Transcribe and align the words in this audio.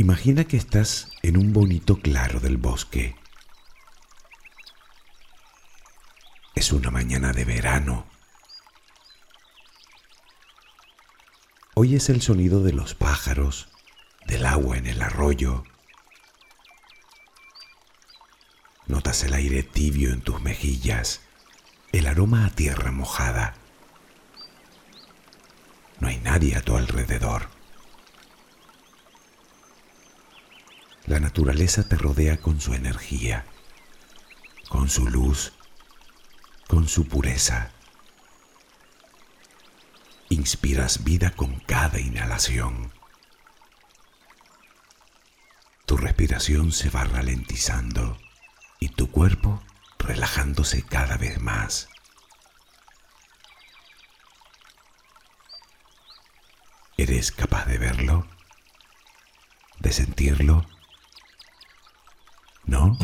Imagina 0.00 0.44
que 0.44 0.56
estás 0.56 1.10
en 1.22 1.36
un 1.36 1.52
bonito 1.52 1.96
claro 1.96 2.38
del 2.38 2.56
bosque. 2.56 3.16
Es 6.54 6.70
una 6.70 6.92
mañana 6.92 7.32
de 7.32 7.44
verano. 7.44 8.06
Oyes 11.74 12.10
el 12.10 12.22
sonido 12.22 12.62
de 12.62 12.72
los 12.72 12.94
pájaros, 12.94 13.70
del 14.28 14.46
agua 14.46 14.78
en 14.78 14.86
el 14.86 15.02
arroyo. 15.02 15.64
Notas 18.86 19.24
el 19.24 19.34
aire 19.34 19.64
tibio 19.64 20.12
en 20.12 20.20
tus 20.20 20.40
mejillas, 20.40 21.22
el 21.90 22.06
aroma 22.06 22.46
a 22.46 22.50
tierra 22.50 22.92
mojada. 22.92 23.56
No 25.98 26.06
hay 26.06 26.18
nadie 26.18 26.54
a 26.54 26.62
tu 26.62 26.76
alrededor. 26.76 27.57
La 31.08 31.20
naturaleza 31.20 31.88
te 31.88 31.96
rodea 31.96 32.36
con 32.36 32.60
su 32.60 32.74
energía, 32.74 33.46
con 34.68 34.90
su 34.90 35.06
luz, 35.06 35.54
con 36.66 36.86
su 36.86 37.08
pureza. 37.08 37.70
Inspiras 40.28 41.04
vida 41.04 41.30
con 41.30 41.60
cada 41.60 41.98
inhalación. 41.98 42.92
Tu 45.86 45.96
respiración 45.96 46.72
se 46.72 46.90
va 46.90 47.04
ralentizando 47.04 48.18
y 48.78 48.90
tu 48.90 49.10
cuerpo 49.10 49.62
relajándose 49.98 50.82
cada 50.82 51.16
vez 51.16 51.40
más. 51.40 51.88
¿Eres 56.98 57.32
capaz 57.32 57.64
de 57.64 57.78
verlo? 57.78 58.26
¿De 59.78 59.90
sentirlo? 59.90 60.66
¿No? 62.68 62.98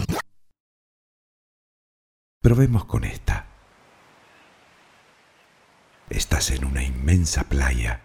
Probemos 2.43 2.85
con 2.85 3.05
esta. 3.05 3.47
Estás 6.11 6.51
en 6.51 6.67
una 6.67 6.83
inmensa 6.83 7.45
playa. 7.45 8.03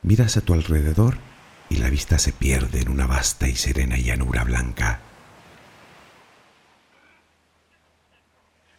Miras 0.00 0.38
a 0.38 0.40
tu 0.40 0.54
alrededor 0.54 1.18
y 1.68 1.76
la 1.76 1.90
vista 1.90 2.18
se 2.18 2.32
pierde 2.32 2.80
en 2.80 2.88
una 2.88 3.06
vasta 3.06 3.46
y 3.46 3.56
serena 3.56 3.98
llanura 3.98 4.42
blanca. 4.44 5.00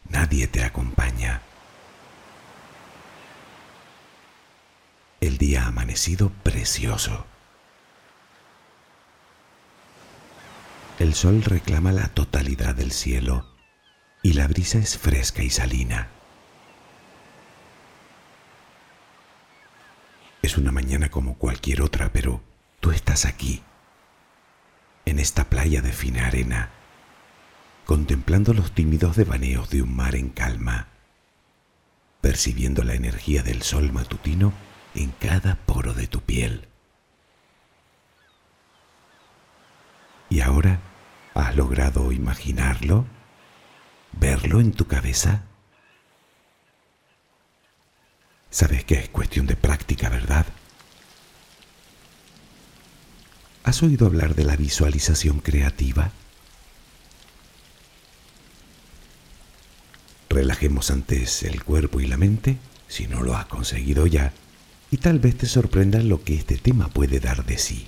Nadie 0.10 0.48
te 0.48 0.64
acompaña. 0.64 1.44
El 5.20 5.38
día 5.38 5.68
amanecido 5.68 6.32
precioso. 6.42 7.28
El 11.02 11.16
sol 11.16 11.42
reclama 11.42 11.92
la 11.92 12.10
totalidad 12.10 12.76
del 12.76 12.92
cielo 12.92 13.48
y 14.22 14.34
la 14.34 14.48
brisa 14.48 14.78
es 14.78 15.00
fresca 15.00 15.42
y 15.42 15.50
salina. 15.50 16.10
Es 20.44 20.60
una 20.60 20.72
mañana 20.72 21.10
como 21.10 21.40
cualquier 21.40 21.82
otra, 21.82 22.14
pero 22.14 22.44
tú 22.82 22.92
estás 22.92 23.26
aquí, 23.26 23.64
en 25.06 25.18
esta 25.18 25.50
playa 25.50 25.82
de 25.82 25.92
fina 25.92 26.28
arena, 26.28 26.70
contemplando 27.88 28.54
los 28.54 28.72
tímidos 28.72 29.16
devaneos 29.16 29.72
de 29.72 29.82
un 29.82 29.96
mar 29.96 30.14
en 30.14 30.30
calma, 30.30 30.86
percibiendo 32.22 32.84
la 32.84 32.94
energía 32.94 33.42
del 33.42 33.64
sol 33.64 33.92
matutino 33.92 34.54
en 34.94 35.10
cada 35.20 35.56
poro 35.56 35.96
de 35.96 36.06
tu 36.06 36.22
piel. 36.22 36.68
Y 40.30 40.42
ahora 40.42 40.80
¿Has 41.34 41.56
logrado 41.56 42.12
imaginarlo? 42.12 43.06
¿Verlo 44.14 44.60
en 44.60 44.74
tu 44.74 44.88
cabeza? 44.88 45.44
Sabes 48.50 48.84
que 48.84 48.96
es 48.96 49.10
cuestión 49.10 49.48
de 49.48 49.56
práctica, 49.56 50.10
¿verdad? 50.10 50.46
¿Has 53.64 53.82
oído 53.82 54.08
hablar 54.08 54.36
de 54.36 54.44
la 54.44 54.58
visualización 54.58 55.40
creativa? 55.40 56.12
Relajemos 60.30 60.92
antes 60.92 61.44
el 61.44 61.64
cuerpo 61.64 62.02
y 62.02 62.08
la 62.08 62.18
mente, 62.18 62.58
si 62.88 63.08
no 63.08 63.22
lo 63.22 63.38
has 63.38 63.46
conseguido 63.46 64.08
ya, 64.08 64.34
y 64.90 64.98
tal 64.98 65.20
vez 65.20 65.38
te 65.38 65.46
sorprenda 65.46 66.00
lo 66.00 66.24
que 66.24 66.36
este 66.36 66.58
tema 66.58 66.90
puede 66.90 67.22
dar 67.22 67.46
de 67.46 67.58
sí. 67.58 67.88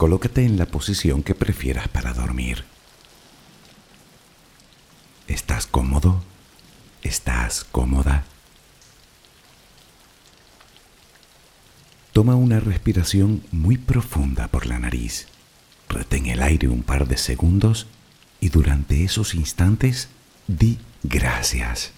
Colócate 0.00 0.46
en 0.46 0.56
la 0.56 0.64
posición 0.64 1.22
que 1.22 1.34
prefieras 1.34 1.86
para 1.88 2.14
dormir. 2.14 2.64
¿Estás 5.28 5.66
cómodo? 5.66 6.24
¿Estás 7.02 7.64
cómoda? 7.64 8.24
Toma 12.14 12.34
una 12.34 12.60
respiración 12.60 13.42
muy 13.52 13.76
profunda 13.76 14.48
por 14.48 14.64
la 14.64 14.78
nariz. 14.78 15.26
Retén 15.90 16.28
el 16.28 16.40
aire 16.40 16.68
un 16.68 16.82
par 16.82 17.06
de 17.06 17.18
segundos 17.18 17.86
y 18.40 18.48
durante 18.48 19.04
esos 19.04 19.34
instantes 19.34 20.08
di 20.46 20.78
gracias. 21.02 21.92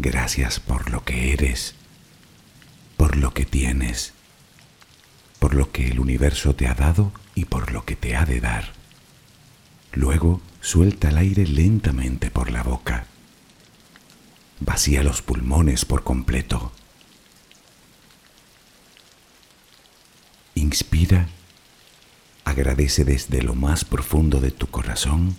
Gracias 0.00 0.58
por 0.58 0.90
lo 0.90 1.04
que 1.04 1.32
eres, 1.32 1.76
por 2.96 3.16
lo 3.16 3.32
que 3.32 3.44
tienes 3.44 4.17
por 5.38 5.54
lo 5.54 5.70
que 5.70 5.88
el 5.88 6.00
universo 6.00 6.54
te 6.54 6.66
ha 6.66 6.74
dado 6.74 7.12
y 7.34 7.44
por 7.44 7.72
lo 7.72 7.84
que 7.84 7.96
te 7.96 8.16
ha 8.16 8.24
de 8.24 8.40
dar. 8.40 8.72
Luego 9.92 10.40
suelta 10.60 11.08
el 11.08 11.18
aire 11.18 11.46
lentamente 11.46 12.30
por 12.30 12.50
la 12.50 12.62
boca. 12.62 13.06
Vacía 14.60 15.02
los 15.02 15.22
pulmones 15.22 15.84
por 15.84 16.02
completo. 16.02 16.72
Inspira, 20.54 21.28
agradece 22.44 23.04
desde 23.04 23.42
lo 23.42 23.54
más 23.54 23.84
profundo 23.84 24.40
de 24.40 24.50
tu 24.50 24.66
corazón 24.66 25.36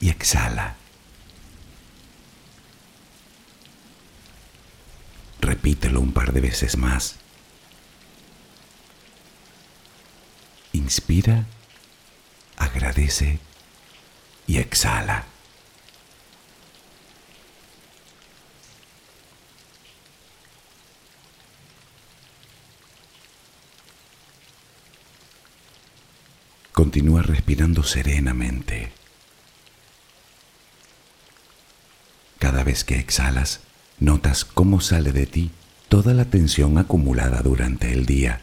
y 0.00 0.10
exhala. 0.10 0.76
Repítelo 5.40 6.00
un 6.00 6.12
par 6.12 6.32
de 6.32 6.40
veces 6.40 6.76
más. 6.76 7.16
Inspira, 10.76 11.46
agradece 12.58 13.38
y 14.46 14.58
exhala. 14.58 15.24
Continúa 26.72 27.22
respirando 27.22 27.82
serenamente. 27.82 28.92
Cada 32.38 32.64
vez 32.64 32.84
que 32.84 32.98
exhalas, 32.98 33.60
notas 33.98 34.44
cómo 34.44 34.82
sale 34.82 35.12
de 35.12 35.24
ti 35.24 35.52
toda 35.88 36.12
la 36.12 36.26
tensión 36.26 36.76
acumulada 36.76 37.40
durante 37.40 37.94
el 37.94 38.04
día. 38.04 38.42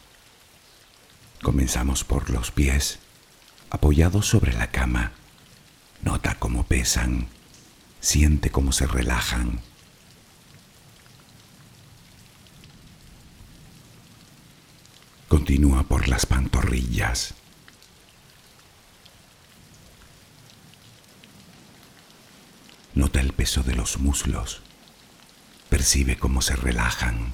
Comenzamos 1.41 2.03
por 2.03 2.29
los 2.29 2.51
pies, 2.51 2.99
apoyados 3.71 4.27
sobre 4.27 4.53
la 4.53 4.69
cama. 4.69 5.13
Nota 6.03 6.35
cómo 6.35 6.65
pesan, 6.65 7.29
siente 7.99 8.51
cómo 8.51 8.71
se 8.71 8.85
relajan. 8.85 9.59
Continúa 15.27 15.83
por 15.83 16.07
las 16.07 16.27
pantorrillas. 16.27 17.33
Nota 22.93 23.19
el 23.19 23.33
peso 23.33 23.63
de 23.63 23.73
los 23.73 23.97
muslos. 23.97 24.61
Percibe 25.69 26.17
cómo 26.17 26.43
se 26.43 26.55
relajan. 26.55 27.33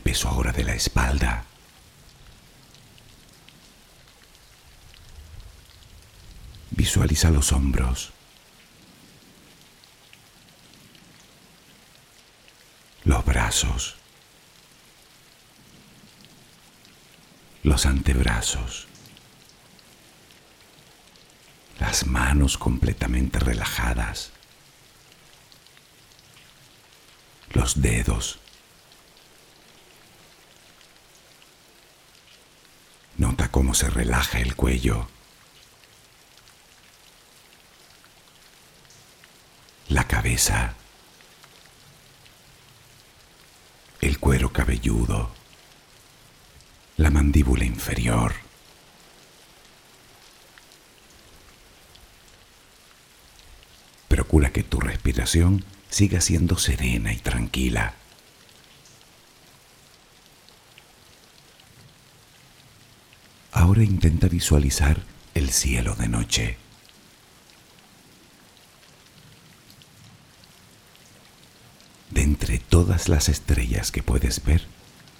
peso 0.11 0.27
ahora 0.27 0.51
de 0.51 0.65
la 0.65 0.73
espalda. 0.73 1.45
Visualiza 6.71 7.29
los 7.29 7.53
hombros. 7.53 8.11
Los 13.05 13.23
brazos. 13.23 13.95
Los 17.63 17.85
antebrazos. 17.85 18.87
Las 21.79 22.05
manos 22.05 22.57
completamente 22.57 23.39
relajadas. 23.39 24.31
Los 27.53 27.81
dedos. 27.81 28.41
Nota 33.21 33.47
cómo 33.61 33.75
se 33.75 33.91
relaja 33.91 34.39
el 34.39 34.55
cuello. 34.55 35.07
La 39.87 40.07
cabeza. 40.07 40.73
El 44.01 44.17
cuero 44.17 44.51
cabelludo. 44.51 45.29
La 46.97 47.11
mandíbula 47.11 47.63
inferior. 47.63 48.33
Procura 54.07 54.49
que 54.51 54.63
tu 54.63 54.79
respiración 54.79 55.63
siga 55.91 56.19
siendo 56.19 56.57
serena 56.57 57.13
y 57.13 57.17
tranquila. 57.17 57.93
Ahora 63.61 63.83
intenta 63.83 64.27
visualizar 64.27 65.03
el 65.35 65.51
cielo 65.51 65.93
de 65.93 66.07
noche. 66.07 66.57
De 72.09 72.23
entre 72.23 72.57
todas 72.57 73.07
las 73.07 73.29
estrellas 73.29 73.91
que 73.91 74.01
puedes 74.01 74.43
ver, 74.43 74.65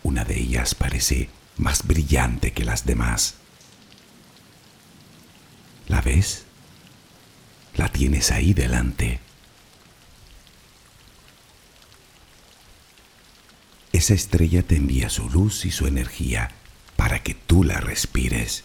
una 0.02 0.26
de 0.26 0.40
ellas 0.40 0.74
parece 0.74 1.30
más 1.58 1.86
brillante 1.86 2.52
que 2.52 2.66
las 2.66 2.88
demás. 2.88 3.36
¿La 5.88 6.02
ves? 6.02 6.46
La 7.76 7.90
tienes 7.90 8.32
ahí 8.32 8.56
delante. 8.56 9.20
Esa 13.94 14.16
estrella 14.16 14.64
te 14.64 14.78
envía 14.78 15.12
su 15.12 15.30
luz 15.30 15.64
y 15.66 15.70
su 15.70 15.86
energía 15.86 16.56
para 17.02 17.24
que 17.24 17.34
tú 17.34 17.64
la 17.64 17.80
respires. 17.80 18.64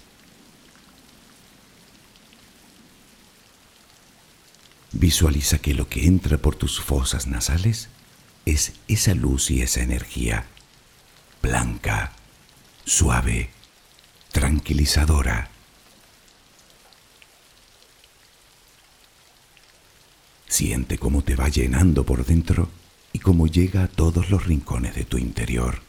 Visualiza 4.93 5.56
que 5.56 5.73
lo 5.73 5.88
que 5.88 6.05
entra 6.05 6.37
por 6.37 6.55
tus 6.55 6.79
fosas 6.79 7.27
nasales 7.27 7.88
es 8.44 8.75
esa 8.88 9.15
luz 9.15 9.50
y 9.50 9.62
esa 9.62 9.81
energía, 9.81 10.44
blanca, 11.41 12.12
suave, 12.85 13.49
tranquilizadora. 14.33 15.49
Siente 20.47 20.99
cómo 20.99 21.25
te 21.25 21.37
va 21.37 21.49
llenando 21.49 22.05
por 22.05 22.27
dentro 22.27 22.69
y 23.15 23.19
cómo 23.19 23.47
llega 23.47 23.85
a 23.85 23.88
todos 23.88 24.29
los 24.29 24.44
rincones 24.44 24.94
de 24.94 25.06
tu 25.06 25.17
interior. 25.17 25.86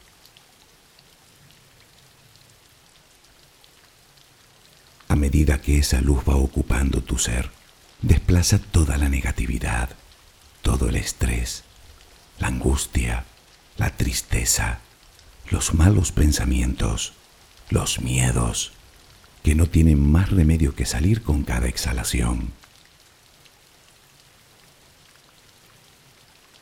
Medida 5.27 5.59
que 5.59 5.77
esa 5.77 5.99
luz 5.99 6.23
va 6.23 6.37
ocupando 6.37 7.03
tu 7.03 7.17
ser, 7.17 7.51
desplaza 8.01 8.59
toda 8.59 8.95
la 8.95 9.09
negatividad, 9.09 9.89
todo 10.61 10.87
el 10.87 10.95
estrés, 10.95 11.65
la 12.39 12.47
angustia, 12.47 13.25
la 13.75 13.89
tristeza, 13.97 14.79
los 15.49 15.73
malos 15.73 16.13
pensamientos, 16.13 17.11
los 17.69 17.99
miedos, 17.99 18.71
que 19.43 19.53
no 19.53 19.65
tienen 19.65 19.99
más 19.99 20.31
remedio 20.31 20.73
que 20.75 20.85
salir 20.85 21.21
con 21.23 21.43
cada 21.43 21.67
exhalación. 21.67 22.53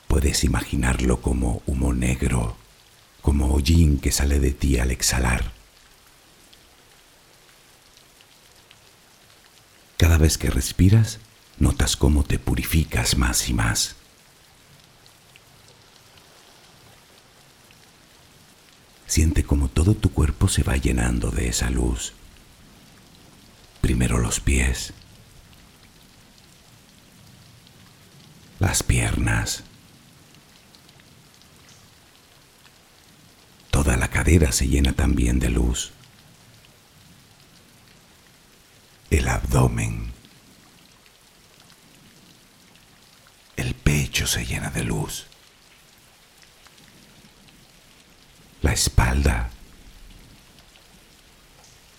Puedes 0.07 0.43
imaginarlo 0.43 1.21
como 1.21 1.61
humo 1.67 1.93
negro, 1.93 2.57
como 3.21 3.53
hollín 3.53 3.99
que 3.99 4.11
sale 4.11 4.39
de 4.39 4.53
ti 4.53 4.79
al 4.79 4.89
exhalar 4.89 5.54
Cada 10.15 10.23
vez 10.23 10.37
que 10.37 10.49
respiras, 10.49 11.19
notas 11.59 11.97
cómo 11.97 12.23
te 12.23 12.39
purificas 12.39 13.17
más 13.17 13.49
y 13.49 13.53
más. 13.53 13.97
Siente 19.07 19.43
como 19.43 19.67
todo 19.67 19.93
tu 19.93 20.13
cuerpo 20.13 20.47
se 20.47 20.63
va 20.63 20.77
llenando 20.77 21.31
de 21.31 21.49
esa 21.49 21.69
luz. 21.69 22.13
Primero 23.81 24.17
los 24.17 24.39
pies, 24.39 24.93
las 28.59 28.83
piernas, 28.83 29.63
toda 33.69 33.97
la 33.97 34.07
cadera 34.07 34.53
se 34.53 34.69
llena 34.69 34.93
también 34.93 35.39
de 35.39 35.49
luz. 35.49 35.91
el 39.17 39.27
abdomen. 39.27 40.11
El 43.55 43.73
pecho 44.15 44.27
se 44.27 44.45
llena 44.45 44.69
de 44.69 44.85
luz. 44.85 45.25
La 48.61 48.71
espalda 48.71 49.49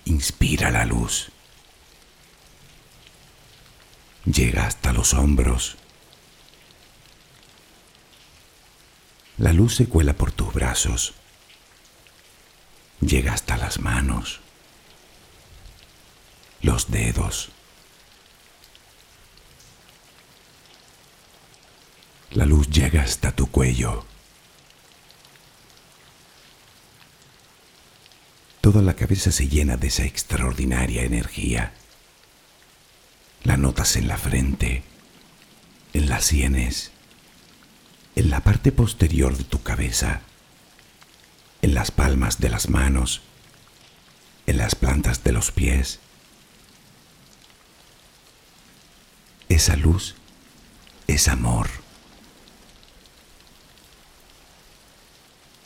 inspira 0.07 0.71
la 0.71 0.87
luz. 0.87 1.29
Llega 4.25 4.67
hasta 4.67 4.95
los 4.95 5.13
hombros. 5.13 5.77
La 9.37 9.53
luz 9.53 9.75
se 9.75 9.87
cuela 9.87 10.15
por 10.15 10.33
tus 10.33 10.55
brazos. 10.55 11.13
Llega 13.03 13.35
hasta 13.35 13.59
las 13.59 13.79
manos 13.79 14.41
los 16.63 16.91
dedos. 16.91 17.51
La 22.37 22.47
luz 22.47 22.69
llega 22.69 23.03
hasta 23.03 23.33
tu 23.33 23.51
cuello. 23.51 24.05
Toda 28.61 28.83
la 28.83 28.95
cabeza 28.95 29.33
se 29.33 29.49
llena 29.49 29.77
de 29.77 29.89
esa 29.89 30.05
extraordinaria 30.05 31.03
energía. 31.03 31.73
La 33.43 33.57
notas 33.57 33.97
en 33.97 34.07
la 34.07 34.19
frente, 34.19 34.85
en 35.95 36.09
las 36.09 36.27
sienes, 36.27 36.93
en 38.15 38.31
la 38.31 38.41
parte 38.41 38.71
posterior 38.71 39.37
de 39.37 39.45
tu 39.45 39.63
cabeza, 39.63 40.21
en 41.63 41.75
las 41.75 41.91
palmas 41.91 42.39
de 42.39 42.51
las 42.51 42.69
manos, 42.69 43.23
en 44.47 44.59
las 44.59 44.75
plantas 44.75 45.25
de 45.25 45.33
los 45.33 45.51
pies 45.51 46.01
Esa 49.49 49.77
luz 49.77 50.17
es 51.07 51.29
amor. 51.29 51.69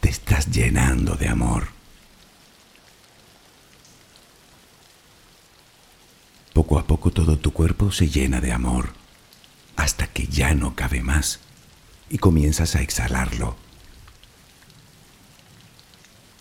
Te 0.01 0.09
está 0.09 0.20
estás 0.31 0.55
llenando 0.55 1.17
de 1.17 1.29
amor. 1.29 1.71
Poco 6.53 6.79
a 6.79 6.87
poco 6.87 7.11
todo 7.11 7.37
tu 7.37 7.53
cuerpo 7.53 7.91
se 7.91 8.09
llena 8.09 8.41
de 8.41 8.53
amor, 8.53 8.93
hasta 9.75 10.07
que 10.07 10.29
ya 10.29 10.55
no 10.55 10.77
cabe 10.77 11.03
más 11.03 11.41
y 12.09 12.19
comienzas 12.19 12.77
a 12.77 12.81
exhalarlo. 12.81 13.57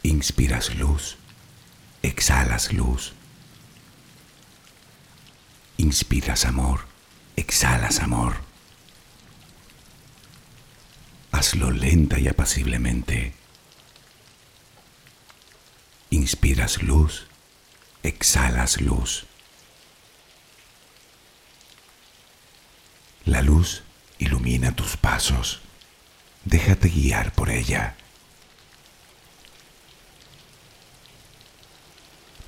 Inspiras 0.04 0.76
luz, 0.76 1.18
exhalas 2.04 2.72
luz. 2.72 3.14
Inspiras 5.78 6.46
amor, 6.46 6.82
exhalas 7.36 8.02
amor. 8.02 8.36
Hazlo 11.32 11.72
lenta 11.72 12.20
y 12.20 12.28
apaciblemente. 12.28 13.40
Inspiras 16.30 16.84
luz, 16.84 17.26
exhalas 18.04 18.82
luz. 18.82 19.26
La 23.26 23.42
luz 23.42 23.82
ilumina 24.20 24.76
tus 24.76 24.96
pasos. 24.96 25.60
Déjate 26.46 26.90
guiar 26.90 27.34
por 27.34 27.50
ella. 27.50 27.96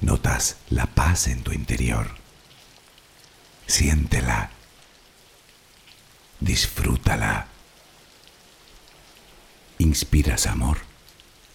Notas 0.01 0.57
la 0.69 0.85
paz 0.85 1.27
en 1.27 1.41
tu 1.41 1.51
interior. 1.51 2.15
Siéntela. 3.65 4.51
Disfrútala. 6.39 7.47
Inspiras 9.79 10.45
amor. 10.45 10.77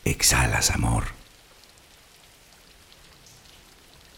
Exhalas 0.04 0.72
amor. 0.72 1.15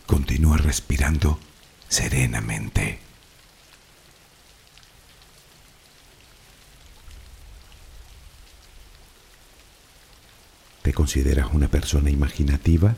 Continúa 0.08 0.56
respirando 0.56 1.38
serenamente. 1.86 2.98
¿Te 10.80 10.94
consideras 10.94 11.48
una 11.52 11.68
persona 11.68 12.08
imaginativa? 12.08 12.94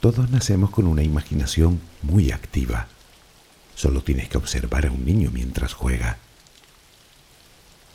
Todos 0.00 0.28
nacemos 0.30 0.70
con 0.70 0.88
una 0.88 1.04
imaginación 1.04 1.80
muy 2.02 2.32
activa. 2.32 2.88
Solo 3.76 4.02
tienes 4.02 4.28
que 4.28 4.38
observar 4.38 4.86
a 4.86 4.90
un 4.90 5.04
niño 5.04 5.30
mientras 5.30 5.72
juega. 5.72 6.18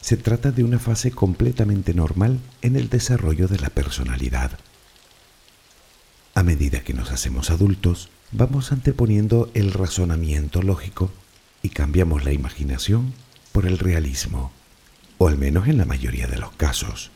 Se 0.06 0.18
trata 0.18 0.52
de 0.52 0.64
una 0.64 0.78
fase 0.78 1.10
completamente 1.10 1.96
normal 1.96 2.40
en 2.62 2.76
el 2.76 2.90
desarrollo 2.90 3.48
de 3.48 3.58
la 3.58 3.72
personalidad. 3.72 4.52
A 6.36 6.44
medida 6.44 6.82
que 6.82 6.94
nos 6.94 7.12
hacemos 7.12 7.50
adultos, 7.50 8.10
vamos 8.32 8.72
anteponiendo 8.72 9.50
el 9.56 9.74
razonamiento 9.74 10.62
lógico 10.62 11.12
y 11.64 11.70
cambiamos 11.70 12.24
la 12.24 12.34
imaginación 12.34 13.16
por 13.52 13.66
el 13.66 13.80
realismo, 13.80 14.52
o 15.18 15.28
al 15.28 15.40
menos 15.40 15.68
en 15.68 15.80
la 15.80 15.86
mayoría 15.86 16.28
de 16.28 16.38
los 16.38 16.52
casos. 16.52 17.10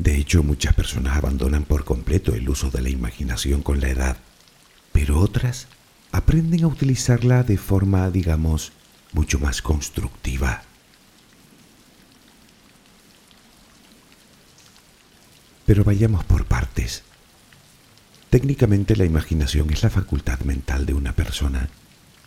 De 0.00 0.16
hecho, 0.16 0.42
muchas 0.42 0.74
personas 0.74 1.16
abandonan 1.16 1.62
por 1.62 1.84
completo 1.84 2.34
el 2.34 2.48
uso 2.48 2.68
de 2.72 2.82
la 2.82 2.88
imaginación 2.88 3.62
con 3.62 3.80
la 3.80 3.90
edad, 3.90 4.16
pero 4.90 5.20
otras 5.20 5.68
aprenden 6.10 6.64
a 6.64 6.66
utilizarla 6.66 7.44
de 7.44 7.58
forma, 7.58 8.10
digamos, 8.10 8.72
mucho 9.12 9.38
más 9.38 9.62
constructiva. 9.62 10.64
Pero 15.72 15.84
vayamos 15.84 16.22
por 16.24 16.44
partes. 16.44 17.02
Técnicamente 18.28 18.94
la 18.94 19.06
imaginación 19.06 19.70
es 19.70 19.82
la 19.82 19.88
facultad 19.88 20.40
mental 20.40 20.84
de 20.84 20.92
una 20.92 21.14
persona 21.14 21.70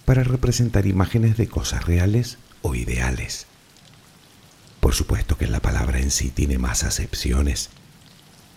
para 0.03 0.23
representar 0.23 0.87
imágenes 0.87 1.37
de 1.37 1.47
cosas 1.47 1.85
reales 1.85 2.39
o 2.63 2.73
ideales. 2.73 3.45
Por 4.79 4.95
supuesto 4.95 5.37
que 5.37 5.45
la 5.45 5.59
palabra 5.59 5.99
en 5.99 6.09
sí 6.09 6.31
tiene 6.31 6.57
más 6.57 6.83
acepciones, 6.83 7.69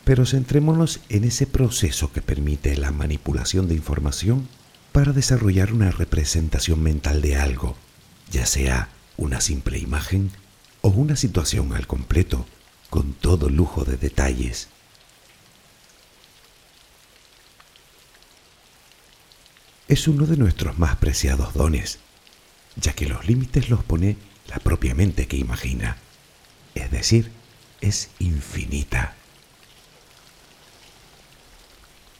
pero 0.04 0.24
centrémonos 0.24 1.00
en 1.10 1.24
ese 1.24 1.46
proceso 1.46 2.10
que 2.10 2.22
permite 2.22 2.74
la 2.78 2.90
manipulación 2.90 3.68
de 3.68 3.74
información 3.74 4.48
para 4.92 5.12
desarrollar 5.12 5.74
una 5.74 5.90
representación 5.90 6.82
mental 6.82 7.20
de 7.20 7.36
algo, 7.36 7.76
ya 8.30 8.46
sea 8.46 8.88
una 9.18 9.42
simple 9.42 9.78
imagen 9.78 10.30
o 10.80 10.88
una 10.88 11.16
situación 11.16 11.74
al 11.74 11.86
completo, 11.86 12.46
con 12.88 13.12
todo 13.12 13.50
lujo 13.50 13.84
de 13.84 13.98
detalles. 13.98 14.68
Es 19.88 20.06
uno 20.06 20.26
de 20.26 20.36
nuestros 20.36 20.78
más 20.78 20.96
preciados 20.96 21.54
dones, 21.54 21.98
ya 22.76 22.92
que 22.92 23.08
los 23.08 23.26
límites 23.26 23.70
los 23.70 23.82
pone 23.82 24.16
la 24.48 24.58
propia 24.58 24.94
mente 24.94 25.26
que 25.26 25.36
imagina 25.36 25.96
es 26.78 26.90
decir, 26.90 27.30
es 27.80 28.10
infinita. 28.18 29.14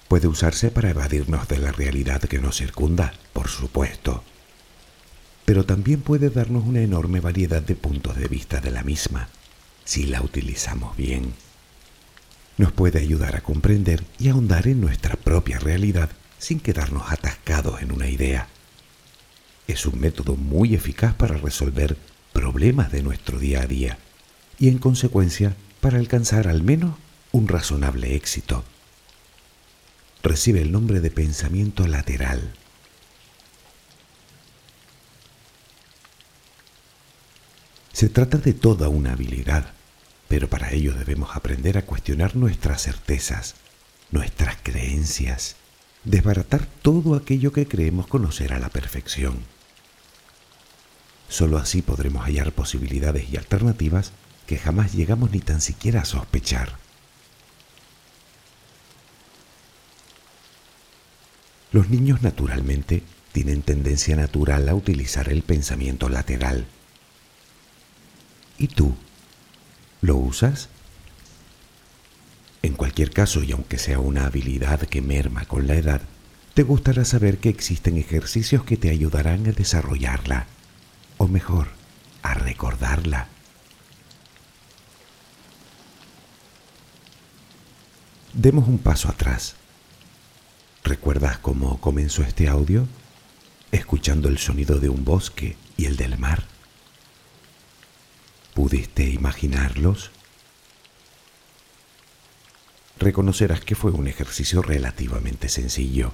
Puede 0.08 0.26
usarse 0.26 0.70
para 0.70 0.90
evadirnos 0.90 1.48
de 1.48 1.58
la 1.58 1.72
realidad 1.72 2.20
que 2.22 2.38
nos 2.38 2.56
circunda, 2.56 3.12
por 3.32 3.48
supuesto, 3.48 4.25
pero 5.44 5.64
también 5.64 6.00
puede 6.00 6.30
darnos 6.30 6.64
una 6.64 6.80
enorme 6.80 7.20
variedad 7.20 7.62
de 7.62 7.75
puntos 7.75 8.16
de 8.16 8.28
vista 8.28 8.60
de 8.60 8.70
la 8.70 8.82
misma, 8.82 9.28
si 9.84 10.04
la 10.04 10.22
utilizamos 10.22 10.96
bien. 10.96 11.34
Nos 12.56 12.72
puede 12.72 12.98
ayudar 12.98 13.37
a 13.37 13.42
comprender 13.42 14.04
y 14.18 14.28
ahondar 14.28 14.66
en 14.66 14.80
nuestra 14.80 15.16
propia 15.16 15.58
realidad 15.58 16.10
sin 16.38 16.61
quedarnos 16.61 17.11
atascados 17.11 17.83
en 17.83 17.92
una 17.92 18.09
idea. 18.09 18.49
Es 19.66 19.87
un 19.87 20.00
método 20.00 20.37
muy 20.37 20.75
eficaz 20.75 21.14
para 21.14 21.37
resolver 21.37 21.97
problemas 22.33 22.92
de 22.92 23.02
nuestro 23.02 23.38
día 23.38 23.62
a 23.62 23.66
día 23.66 23.99
y 24.59 24.68
en 24.68 24.78
consecuencia 24.78 25.57
para 25.80 25.99
alcanzar 25.99 26.49
al 26.49 26.62
menos 26.62 26.97
un 27.33 27.49
razonable 27.49 28.14
éxito. 28.14 28.64
Recibe 30.23 30.62
el 30.62 30.73
nombre 30.73 31.00
de 31.00 31.11
pensamiento 31.11 31.87
lateral. 31.87 32.54
Se 37.92 38.09
trata 38.09 38.38
de 38.38 38.52
toda 38.52 38.88
una 38.88 39.12
habilidad, 39.12 39.73
pero 40.28 40.49
para 40.49 40.73
ello 40.73 40.95
debemos 40.95 41.35
aprender 41.35 41.78
a 41.78 41.83
cuestionar 41.83 42.37
nuestras 42.37 42.83
certezas, 42.83 43.57
nuestras 44.11 44.57
creencias, 44.62 45.57
desbaratar 46.08 46.66
todo 46.80 47.14
aquello 47.14 47.52
que 47.52 47.68
creemos 47.68 48.06
conocer 48.06 48.54
a 48.54 48.58
la 48.58 48.70
perfección. 48.70 49.44
Solo 51.28 51.58
así 51.58 51.82
podremos 51.82 52.24
hallar 52.24 52.52
posibilidades 52.52 53.28
y 53.30 53.36
alternativas 53.36 54.12
que 54.46 54.56
jamás 54.56 54.94
llegamos 54.94 55.30
ni 55.30 55.40
tan 55.40 55.60
siquiera 55.60 56.00
a 56.00 56.04
sospechar. 56.06 56.78
Los 61.72 61.90
niños 61.90 62.22
naturalmente 62.22 63.02
tienen 63.32 63.60
tendencia 63.60 64.16
natural 64.16 64.66
a 64.70 64.74
utilizar 64.74 65.28
el 65.28 65.42
pensamiento 65.42 66.08
lateral. 66.08 66.66
¿Y 68.56 68.68
tú? 68.68 68.96
¿Lo 70.00 70.16
usas? 70.16 70.70
En 72.68 72.75
cualquier 72.75 73.10
caso, 73.12 73.42
y 73.42 73.52
aunque 73.52 73.78
sea 73.78 73.98
una 73.98 74.26
habilidad 74.26 74.80
que 74.80 75.00
merma 75.00 75.46
con 75.46 75.66
la 75.66 75.76
edad, 75.76 76.02
te 76.52 76.64
gustará 76.64 77.06
saber 77.06 77.38
que 77.38 77.48
existen 77.48 77.96
ejercicios 77.96 78.62
que 78.62 78.76
te 78.76 78.90
ayudarán 78.90 79.46
a 79.46 79.52
desarrollarla, 79.52 80.44
o 81.16 81.28
mejor, 81.28 81.68
a 82.20 82.34
recordarla. 82.34 83.28
Demos 88.34 88.68
un 88.68 88.76
paso 88.76 89.08
atrás. 89.08 89.54
¿Recuerdas 90.84 91.38
cómo 91.38 91.80
comenzó 91.80 92.22
este 92.22 92.48
audio? 92.48 92.87
Escuchando 93.72 94.28
el 94.28 94.37
sonido 94.37 94.78
de 94.78 94.90
un 94.90 95.06
bosque 95.06 95.56
y 95.78 95.87
el 95.87 95.96
del 95.96 96.18
mar. 96.18 96.44
¿Pudiste 98.52 99.08
imaginarlos? 99.08 100.10
Reconocerás 102.98 103.60
que 103.60 103.74
fue 103.74 103.92
un 103.92 104.08
ejercicio 104.08 104.62
relativamente 104.62 105.48
sencillo. 105.48 106.12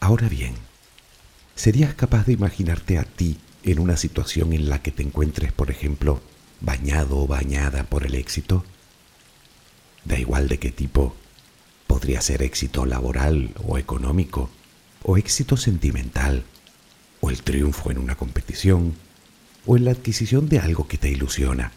Ahora 0.00 0.28
bien, 0.28 0.54
¿serías 1.54 1.94
capaz 1.94 2.26
de 2.26 2.32
imaginarte 2.32 2.98
a 2.98 3.04
ti 3.04 3.38
en 3.62 3.78
una 3.78 3.96
situación 3.96 4.52
en 4.52 4.68
la 4.68 4.82
que 4.82 4.90
te 4.90 5.02
encuentres, 5.02 5.52
por 5.52 5.70
ejemplo, 5.70 6.20
bañado 6.60 7.18
o 7.18 7.26
bañada 7.26 7.84
por 7.84 8.04
el 8.04 8.14
éxito? 8.14 8.64
da 10.04 10.18
igual 10.18 10.48
de 10.48 10.58
qué 10.58 10.70
tipo, 10.70 11.14
podría 11.86 12.20
ser 12.20 12.42
éxito 12.42 12.86
laboral 12.86 13.54
o 13.66 13.78
económico, 13.78 14.50
o 15.02 15.16
éxito 15.16 15.56
sentimental, 15.56 16.44
o 17.20 17.30
el 17.30 17.42
triunfo 17.42 17.90
en 17.90 17.98
una 17.98 18.14
competición, 18.14 18.94
o 19.66 19.76
en 19.76 19.86
la 19.86 19.92
adquisición 19.92 20.48
de 20.48 20.58
algo 20.58 20.86
que 20.86 20.98
te 20.98 21.10
ilusiona, 21.10 21.72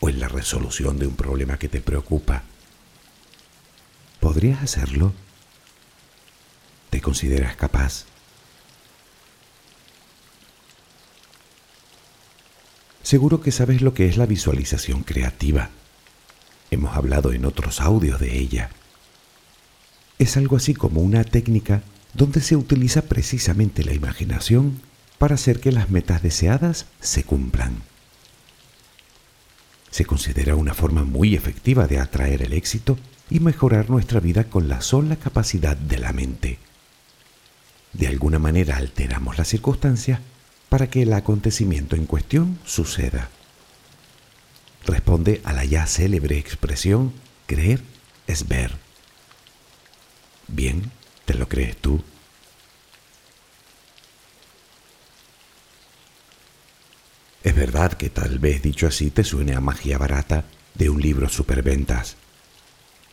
o 0.00 0.08
en 0.08 0.20
la 0.20 0.28
resolución 0.28 0.98
de 0.98 1.06
un 1.06 1.16
problema 1.16 1.58
que 1.58 1.68
te 1.68 1.80
preocupa. 1.80 2.44
¿Podrías 4.30 4.62
hacerlo? 4.62 5.12
¿Te 6.88 7.00
consideras 7.00 7.56
capaz? 7.56 8.04
Seguro 13.02 13.40
que 13.40 13.50
sabes 13.50 13.82
lo 13.82 13.92
que 13.92 14.06
es 14.06 14.16
la 14.16 14.26
visualización 14.26 15.02
creativa. 15.02 15.70
Hemos 16.70 16.96
hablado 16.96 17.32
en 17.32 17.44
otros 17.44 17.80
audios 17.80 18.20
de 18.20 18.38
ella. 18.38 18.70
Es 20.20 20.36
algo 20.36 20.56
así 20.56 20.74
como 20.74 21.00
una 21.00 21.24
técnica 21.24 21.82
donde 22.14 22.40
se 22.40 22.54
utiliza 22.54 23.02
precisamente 23.02 23.82
la 23.82 23.94
imaginación 23.94 24.80
para 25.18 25.34
hacer 25.34 25.58
que 25.58 25.72
las 25.72 25.90
metas 25.90 26.22
deseadas 26.22 26.86
se 27.00 27.24
cumplan. 27.24 27.82
Se 29.90 30.04
considera 30.04 30.54
una 30.54 30.72
forma 30.72 31.02
muy 31.02 31.34
efectiva 31.34 31.88
de 31.88 31.98
atraer 31.98 32.42
el 32.42 32.52
éxito 32.52 32.96
y 33.30 33.40
mejorar 33.40 33.88
nuestra 33.88 34.20
vida 34.20 34.44
con 34.44 34.68
la 34.68 34.80
sola 34.80 35.16
capacidad 35.16 35.76
de 35.76 35.98
la 35.98 36.12
mente. 36.12 36.58
De 37.92 38.08
alguna 38.08 38.38
manera 38.38 38.76
alteramos 38.76 39.38
las 39.38 39.48
circunstancias 39.48 40.20
para 40.68 40.88
que 40.88 41.02
el 41.02 41.12
acontecimiento 41.12 41.96
en 41.96 42.06
cuestión 42.06 42.58
suceda. 42.64 43.30
Responde 44.84 45.40
a 45.44 45.52
la 45.52 45.64
ya 45.64 45.86
célebre 45.86 46.38
expresión, 46.38 47.12
creer 47.46 47.82
es 48.26 48.48
ver. 48.48 48.72
Bien, 50.48 50.90
¿te 51.24 51.34
lo 51.34 51.48
crees 51.48 51.76
tú? 51.76 52.02
Es 57.42 57.54
verdad 57.54 57.94
que 57.94 58.10
tal 58.10 58.38
vez 58.38 58.62
dicho 58.62 58.86
así 58.86 59.10
te 59.10 59.24
suene 59.24 59.54
a 59.54 59.60
magia 59.60 59.98
barata 59.98 60.44
de 60.74 60.90
un 60.90 61.00
libro 61.00 61.28
superventas. 61.28 62.16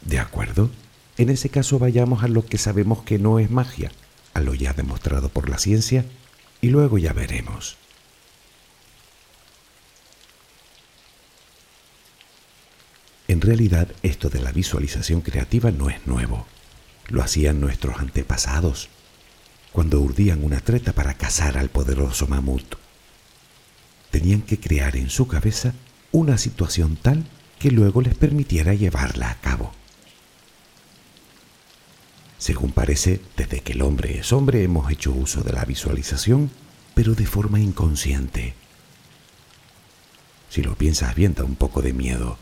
¿De 0.01 0.19
acuerdo? 0.19 0.69
En 1.17 1.29
ese 1.29 1.49
caso 1.49 1.79
vayamos 1.79 2.23
a 2.23 2.27
lo 2.27 2.45
que 2.45 2.57
sabemos 2.57 3.03
que 3.03 3.17
no 3.17 3.39
es 3.39 3.49
magia, 3.49 3.91
a 4.33 4.39
lo 4.39 4.53
ya 4.53 4.73
demostrado 4.73 5.29
por 5.29 5.49
la 5.49 5.57
ciencia 5.57 6.05
y 6.61 6.69
luego 6.69 6.97
ya 6.97 7.13
veremos. 7.13 7.77
En 13.27 13.41
realidad, 13.41 13.89
esto 14.03 14.29
de 14.29 14.39
la 14.39 14.51
visualización 14.51 15.21
creativa 15.21 15.71
no 15.71 15.89
es 15.89 16.07
nuevo. 16.07 16.45
Lo 17.09 17.21
hacían 17.21 17.59
nuestros 17.59 17.97
antepasados 17.99 18.89
cuando 19.71 19.99
urdían 19.99 20.43
una 20.43 20.59
treta 20.59 20.93
para 20.93 21.13
cazar 21.13 21.57
al 21.57 21.69
poderoso 21.69 22.25
mamut. 22.27 22.75
Tenían 24.11 24.41
que 24.41 24.59
crear 24.59 24.95
en 24.95 25.09
su 25.09 25.27
cabeza 25.27 25.73
una 26.11 26.37
situación 26.37 26.95
tal 26.95 27.25
que 27.59 27.69
luego 27.69 28.01
les 28.01 28.15
permitiera 28.15 28.73
llevarla 28.73 29.29
a 29.29 29.39
cabo. 29.39 29.73
Según 32.37 32.71
parece, 32.71 33.19
desde 33.35 33.61
que 33.61 33.73
el 33.73 33.81
hombre 33.81 34.19
es 34.19 34.31
hombre 34.31 34.63
hemos 34.63 34.91
hecho 34.91 35.11
uso 35.11 35.41
de 35.41 35.53
la 35.53 35.65
visualización, 35.65 36.51
pero 36.93 37.15
de 37.15 37.25
forma 37.25 37.59
inconsciente. 37.59 38.53
Si 40.49 40.61
lo 40.61 40.75
piensas 40.75 41.15
bien, 41.15 41.33
da 41.33 41.43
un 41.43 41.55
poco 41.55 41.81
de 41.81 41.93
miedo. 41.93 42.37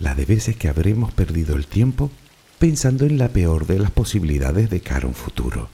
La 0.00 0.14
de 0.14 0.24
veces 0.24 0.56
que 0.56 0.68
habremos 0.68 1.12
perdido 1.12 1.56
el 1.56 1.66
tiempo 1.66 2.10
pensando 2.58 3.04
en 3.04 3.18
la 3.18 3.28
peor 3.28 3.66
de 3.66 3.78
las 3.78 3.90
posibilidades 3.90 4.70
de 4.70 4.80
cara 4.80 5.04
a 5.04 5.08
un 5.08 5.14
futuro, 5.14 5.68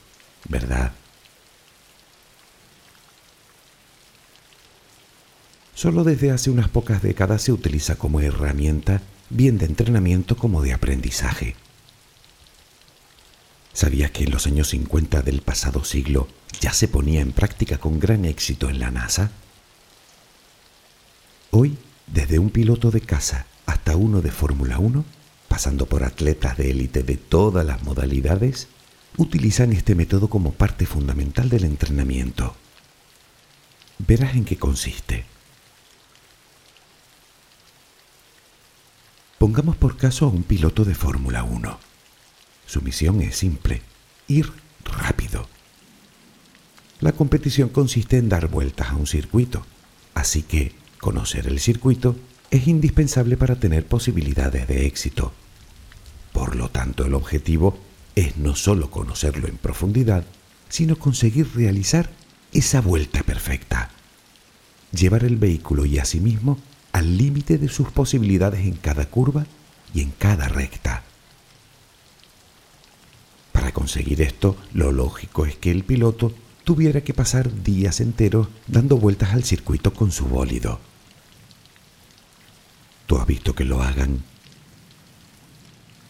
¿verdad? 0.49 0.93
Solo 5.75 6.05
desde 6.05 6.31
hace 6.31 6.51
unas 6.51 6.69
pocas 6.69 7.03
décadas 7.03 7.43
se 7.43 7.53
utiliza 7.53 7.97
como 7.97 8.21
herramienta 8.21 9.03
bien 9.29 9.59
de 9.59 9.67
entrenamiento 9.67 10.37
como 10.37 10.63
de 10.63 10.73
aprendizaje. 10.73 11.57
¿Sabías 13.75 14.13
que 14.13 14.23
en 14.23 14.31
los 14.31 14.47
años 14.47 14.69
50 14.69 15.23
del 15.23 15.43
pasado 15.43 15.83
siglo 15.85 16.29
ya 16.61 16.73
se 16.73 16.87
ponía 16.87 17.21
en 17.21 17.33
práctica 17.33 17.79
con 17.79 17.99
gran 17.99 18.25
éxito 18.25 18.71
en 18.71 18.79
la 18.79 18.93
NASA? 18.93 19.33
Hoy, 21.51 21.77
desde 22.07 22.39
un 22.39 22.51
piloto 22.51 22.93
de 22.93 23.01
caza 23.01 23.47
hasta 23.67 23.97
uno 23.97 24.23
de 24.23 24.31
Fórmula 24.31 24.79
1, 24.79 25.05
pasando 25.49 25.87
por 25.87 26.05
atletas 26.05 26.57
de 26.57 26.71
élite 26.71 27.03
de 27.03 27.17
todas 27.17 27.67
las 27.67 27.83
modalidades, 27.83 28.69
utilizan 29.17 29.73
este 29.73 29.97
método 29.97 30.29
como 30.29 30.53
parte 30.53 30.87
fundamental 30.87 31.49
del 31.49 31.65
entrenamiento. 31.65 32.55
Verás 33.99 34.37
en 34.37 34.45
qué 34.45 34.57
consiste. 34.57 35.25
Pongamos 39.39 39.75
por 39.75 39.97
caso 39.97 40.27
a 40.27 40.29
un 40.29 40.45
piloto 40.45 40.85
de 40.85 40.95
Fórmula 40.95 41.43
1 41.43 41.94
su 42.67 42.83
misión 42.83 43.21
es 43.21 43.37
simple, 43.37 43.83
ir 44.29 44.51
rápido. 44.85 45.49
La 47.01 47.13
competición 47.13 47.69
consiste 47.69 48.19
en 48.19 48.29
dar 48.29 48.49
vueltas 48.49 48.91
a 48.91 48.97
un 48.97 49.07
circuito, 49.07 49.67
así 50.15 50.43
que 50.43 50.73
conocer 51.01 51.47
el 51.47 51.61
circuito 51.61 52.17
es 52.51 52.67
indispensable 52.69 53.37
para 53.37 53.57
tener 53.57 53.87
posibilidades 53.87 54.67
de 54.69 54.87
éxito. 54.87 55.33
Por 56.33 56.57
lo 56.57 56.71
tanto, 56.71 57.05
el 57.05 57.15
objetivo 57.15 57.79
es 58.15 58.37
no 58.37 58.55
solo 58.55 58.91
conocerlo 58.91 59.49
en 59.49 59.57
profundidad, 59.57 60.25
sino 60.69 60.97
conseguir 60.97 61.49
realizar 61.55 62.11
esa 62.53 62.81
vuelta 62.81 63.23
perfecta. 63.23 63.91
Llevar 64.93 65.25
el 65.25 65.37
vehículo 65.37 65.85
y 65.85 65.99
a 65.99 66.05
sí 66.05 66.21
mismo 66.21 66.59
al 66.93 67.19
límite 67.19 67.59
de 67.59 67.69
sus 67.69 67.91
posibilidades 67.91 68.61
en 68.61 68.75
cada 68.77 69.07
curva 69.07 69.47
y 69.93 70.01
en 70.01 70.13
cada 70.13 70.49
recta. 70.49 71.03
Para 73.65 73.73
conseguir 73.73 74.21
esto, 74.21 74.59
lo 74.75 74.93
lógico 74.93 75.47
es 75.47 75.57
que 75.57 75.71
el 75.71 75.85
piloto 75.85 76.35
tuviera 76.65 77.01
que 77.01 77.15
pasar 77.15 77.63
días 77.63 78.01
enteros 78.01 78.49
dando 78.67 78.99
vueltas 78.99 79.33
al 79.33 79.43
circuito 79.43 79.95
con 79.95 80.13
su 80.13 80.27
bólido. 80.27 80.81
¿Tú 83.07 83.17
has 83.17 83.27
visto 83.27 83.55
que 83.55 83.65
lo 83.65 83.83
hagan? 83.83 84.23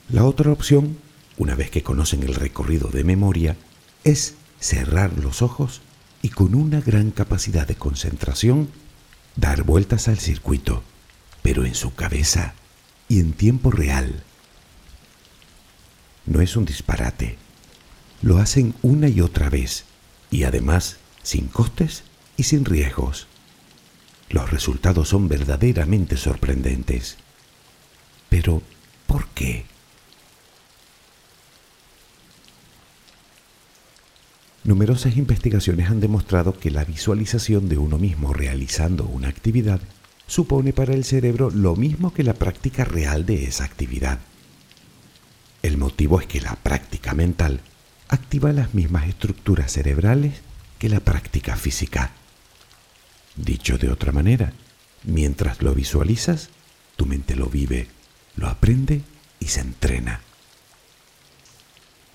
La 0.09 0.25
otra 0.25 0.51
opción, 0.51 0.99
una 1.39 1.55
vez 1.55 1.71
que 1.71 1.85
conocen 1.85 2.25
el 2.25 2.35
recorrido 2.35 2.89
de 2.89 3.05
memoria, 3.05 3.57
es 4.03 4.35
cerrar 4.59 5.17
los 5.17 5.41
ojos 5.41 5.81
y 6.23 6.31
con 6.31 6.57
una 6.57 6.81
gran 6.81 7.13
capacidad 7.13 7.69
de 7.69 7.77
concentración 7.77 8.69
dar 9.37 9.63
vueltas 9.63 10.09
al 10.09 10.19
circuito, 10.19 10.83
pero 11.43 11.65
en 11.65 11.77
su 11.77 11.95
cabeza 11.95 12.55
y 13.09 13.21
en 13.21 13.33
tiempo 13.33 13.71
real 13.71 14.25
no 16.27 16.41
es 16.41 16.57
un 16.57 16.65
disparate. 16.65 17.44
Lo 18.25 18.39
hacen 18.39 18.73
una 18.81 19.11
y 19.11 19.21
otra 19.21 19.51
vez 19.51 19.85
y 20.31 20.45
además 20.45 20.97
sin 21.23 21.47
costes 21.47 22.05
y 22.39 22.45
sin 22.45 22.65
riesgos. 22.65 23.27
Los 24.31 24.51
resultados 24.51 25.11
son 25.11 25.29
verdaderamente 25.29 26.17
sorprendentes. 26.17 27.19
Pero, 28.31 28.63
¿por 29.07 29.27
qué? 29.35 29.67
Numerosas 34.65 35.19
investigaciones 35.19 35.91
han 35.91 36.01
demostrado 36.01 36.59
que 36.59 36.71
la 36.71 36.87
visualización 36.87 37.69
de 37.69 37.77
uno 37.77 37.99
mismo 37.99 38.33
realizando 38.33 39.05
una 39.05 39.29
actividad 39.29 39.83
supone 40.27 40.73
para 40.73 40.95
el 40.95 41.05
cerebro 41.05 41.51
lo 41.51 41.77
mismo 41.77 42.15
que 42.15 42.23
la 42.23 42.33
práctica 42.33 42.87
real 42.87 43.27
de 43.27 43.45
esa 43.45 43.65
actividad. 43.65 44.19
El 45.61 45.77
motivo 45.77 46.23
es 46.23 46.27
que 46.27 46.41
la 46.41 46.55
práctica 46.55 47.13
mental 47.13 47.61
activa 48.09 48.53
las 48.53 48.75
mismas 48.75 49.09
estructuras 49.09 49.73
cerebrales 49.73 50.41
que 50.79 50.89
la 50.89 51.01
práctica 51.01 51.57
física. 51.57 52.13
Dicho 53.37 53.79
de 53.79 53.91
otra 53.91 54.13
manera, 54.13 54.53
mientras 55.05 55.63
lo 55.63 55.75
visualizas, 55.75 56.51
tu 56.97 57.07
mente 57.07 57.37
lo 57.37 57.47
vive, 57.47 57.89
lo 58.37 58.49
aprende 58.49 59.03
y 59.41 59.47
se 59.47 59.61
entrena. 59.61 60.21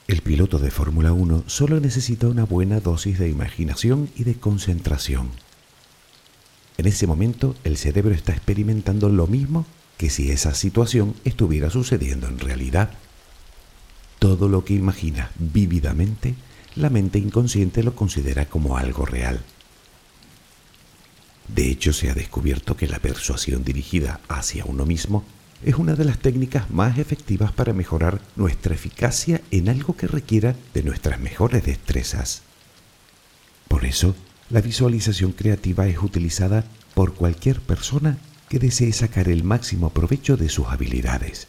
El 0.08 0.22
piloto 0.22 0.58
de 0.58 0.72
Fórmula 0.72 1.14
1 1.14 1.44
solo 1.48 1.80
necesita 1.80 2.28
una 2.28 2.44
buena 2.44 2.80
dosis 2.80 3.20
de 3.20 3.30
imaginación 3.30 4.10
y 4.16 4.24
de 4.24 4.36
concentración. 4.36 5.30
En 6.78 6.88
ese 6.88 7.06
momento 7.06 7.56
el 7.64 7.78
cerebro 7.78 8.14
está 8.16 8.32
experimentando 8.32 9.10
lo 9.10 9.28
mismo 9.28 9.66
que 9.98 10.10
si 10.10 10.32
esa 10.32 10.54
situación 10.54 11.14
estuviera 11.26 11.70
sucediendo 11.70 12.28
en 12.28 12.40
realidad. 12.40 12.92
Todo 14.20 14.50
lo 14.50 14.66
que 14.66 14.74
imagina 14.74 15.32
vívidamente, 15.38 16.36
la 16.76 16.90
mente 16.90 17.20
inconsciente 17.20 17.84
lo 17.84 17.96
considera 17.96 18.46
como 18.46 18.78
algo 18.78 19.06
real. 19.06 19.42
De 21.48 21.70
hecho, 21.70 21.94
se 21.94 22.10
ha 22.10 22.14
descubierto 22.14 22.78
que 22.78 22.88
la 22.88 23.00
persuasión 23.00 23.64
dirigida 23.64 24.20
hacia 24.28 24.66
uno 24.66 24.86
mismo 24.86 25.24
es 25.64 25.76
una 25.76 25.96
de 25.96 26.06
las 26.06 26.20
técnicas 26.20 26.70
más 26.70 26.98
efectivas 27.00 27.52
para 27.52 27.74
mejorar 27.74 28.22
nuestra 28.36 28.76
eficacia 28.76 29.42
en 29.52 29.68
algo 29.68 29.96
que 29.96 30.08
requiera 30.08 30.56
de 30.74 30.84
nuestras 30.84 31.20
mejores 31.20 31.66
destrezas. 31.66 32.44
Por 33.68 33.86
eso, 33.86 34.16
la 34.50 34.62
visualización 34.62 35.32
creativa 35.32 35.88
es 35.88 35.98
utilizada 36.02 36.66
por 36.94 37.14
cualquier 37.14 37.60
persona 37.60 38.18
que 38.48 38.60
desee 38.60 38.94
sacar 38.94 39.28
el 39.28 39.44
máximo 39.44 39.90
provecho 39.92 40.38
de 40.38 40.50
sus 40.50 40.68
habilidades. 40.68 41.49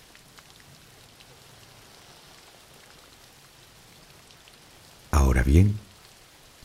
Ahora 5.20 5.42
bien, 5.42 5.78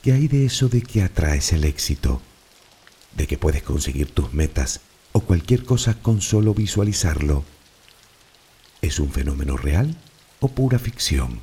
¿qué 0.02 0.14
hay 0.14 0.30
de 0.30 0.46
eso 0.46 0.70
de 0.70 0.82
que 0.82 1.02
atraes 1.02 1.52
el 1.52 1.66
éxito? 1.66 2.22
¿De 3.14 3.28
que 3.28 3.38
puedes 3.38 3.64
conseguir 3.64 4.10
tus 4.10 4.34
metas 4.34 4.80
o 5.12 5.20
cualquier 5.20 5.66
cosa 5.66 5.96
con 6.02 6.22
solo 6.22 6.54
visualizarlo? 6.54 7.44
¿Es 8.82 9.00
un 9.00 9.12
fenómeno 9.12 9.58
real 9.58 9.98
o 10.40 10.48
pura 10.48 10.80
ficción? 10.80 11.42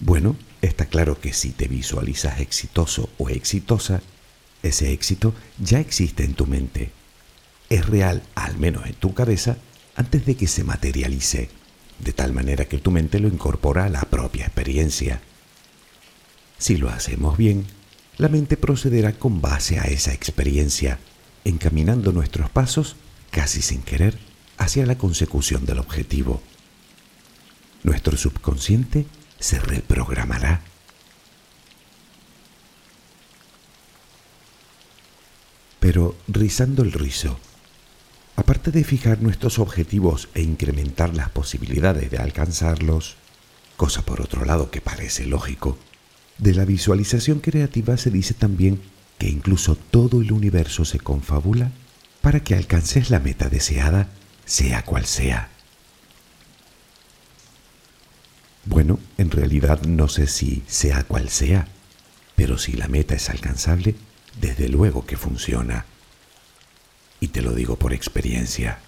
Bueno, 0.00 0.34
está 0.60 0.86
claro 0.86 1.20
que 1.20 1.32
si 1.32 1.52
te 1.52 1.68
visualizas 1.68 2.40
exitoso 2.40 3.08
o 3.16 3.28
exitosa, 3.28 4.02
ese 4.64 4.90
éxito 4.90 5.34
ya 5.60 5.78
existe 5.78 6.24
en 6.24 6.34
tu 6.34 6.46
mente. 6.46 6.90
Es 7.70 7.86
real, 7.86 8.24
al 8.34 8.58
menos 8.58 8.84
en 8.86 8.94
tu 8.94 9.14
cabeza, 9.14 9.56
antes 9.94 10.26
de 10.26 10.36
que 10.36 10.48
se 10.48 10.64
materialice, 10.64 11.48
de 11.98 12.12
tal 12.12 12.32
manera 12.32 12.66
que 12.66 12.78
tu 12.78 12.90
mente 12.90 13.20
lo 13.20 13.28
incorpora 13.28 13.84
a 13.84 13.88
la 13.88 14.02
propia 14.02 14.46
experiencia. 14.46 15.20
Si 16.58 16.76
lo 16.76 16.88
hacemos 16.88 17.36
bien, 17.36 17.66
la 18.18 18.28
mente 18.28 18.56
procederá 18.56 19.12
con 19.12 19.40
base 19.40 19.78
a 19.78 19.84
esa 19.84 20.12
experiencia, 20.12 20.98
encaminando 21.44 22.12
nuestros 22.12 22.50
pasos, 22.50 22.96
casi 23.30 23.62
sin 23.62 23.82
querer, 23.82 24.18
hacia 24.56 24.86
la 24.86 24.96
consecución 24.96 25.66
del 25.66 25.78
objetivo. 25.78 26.42
Nuestro 27.82 28.16
subconsciente 28.16 29.06
se 29.38 29.58
reprogramará. 29.60 30.62
Pero 35.78 36.16
rizando 36.26 36.82
el 36.82 36.92
rizo, 36.92 37.38
aparte 38.36 38.70
de 38.70 38.84
fijar 38.84 39.22
nuestros 39.22 39.58
objetivos 39.58 40.28
e 40.34 40.42
incrementar 40.42 41.14
las 41.14 41.30
posibilidades 41.30 42.10
de 42.10 42.18
alcanzarlos, 42.18 43.16
cosa 43.76 44.02
por 44.02 44.20
otro 44.20 44.44
lado 44.44 44.70
que 44.70 44.80
parece 44.80 45.26
lógico, 45.26 45.78
de 46.38 46.54
la 46.54 46.66
visualización 46.66 47.40
creativa 47.40 47.96
se 47.96 48.10
dice 48.10 48.34
también 48.34 48.80
que 49.18 49.28
incluso 49.28 49.74
todo 49.76 50.20
el 50.20 50.32
universo 50.32 50.84
se 50.84 51.00
confabula 51.00 51.72
para 52.20 52.40
que 52.40 52.54
alcances 52.54 53.08
la 53.10 53.20
meta 53.20 53.48
deseada, 53.48 54.08
sea 54.44 54.84
cual 54.84 55.06
sea. 55.06 55.48
Bueno, 58.66 58.98
en 59.16 59.30
realidad 59.30 59.82
no 59.82 60.08
sé 60.08 60.26
si 60.26 60.62
sea 60.66 61.04
cual 61.04 61.30
sea, 61.30 61.68
pero 62.34 62.58
si 62.58 62.72
la 62.72 62.88
meta 62.88 63.14
es 63.14 63.30
alcanzable, 63.30 63.94
desde 64.40 64.68
luego 64.68 65.06
que 65.06 65.16
funciona. 65.16 65.86
Y 67.20 67.28
te 67.28 67.42
lo 67.42 67.52
digo 67.52 67.76
por 67.76 67.92
experiencia. 67.92 68.78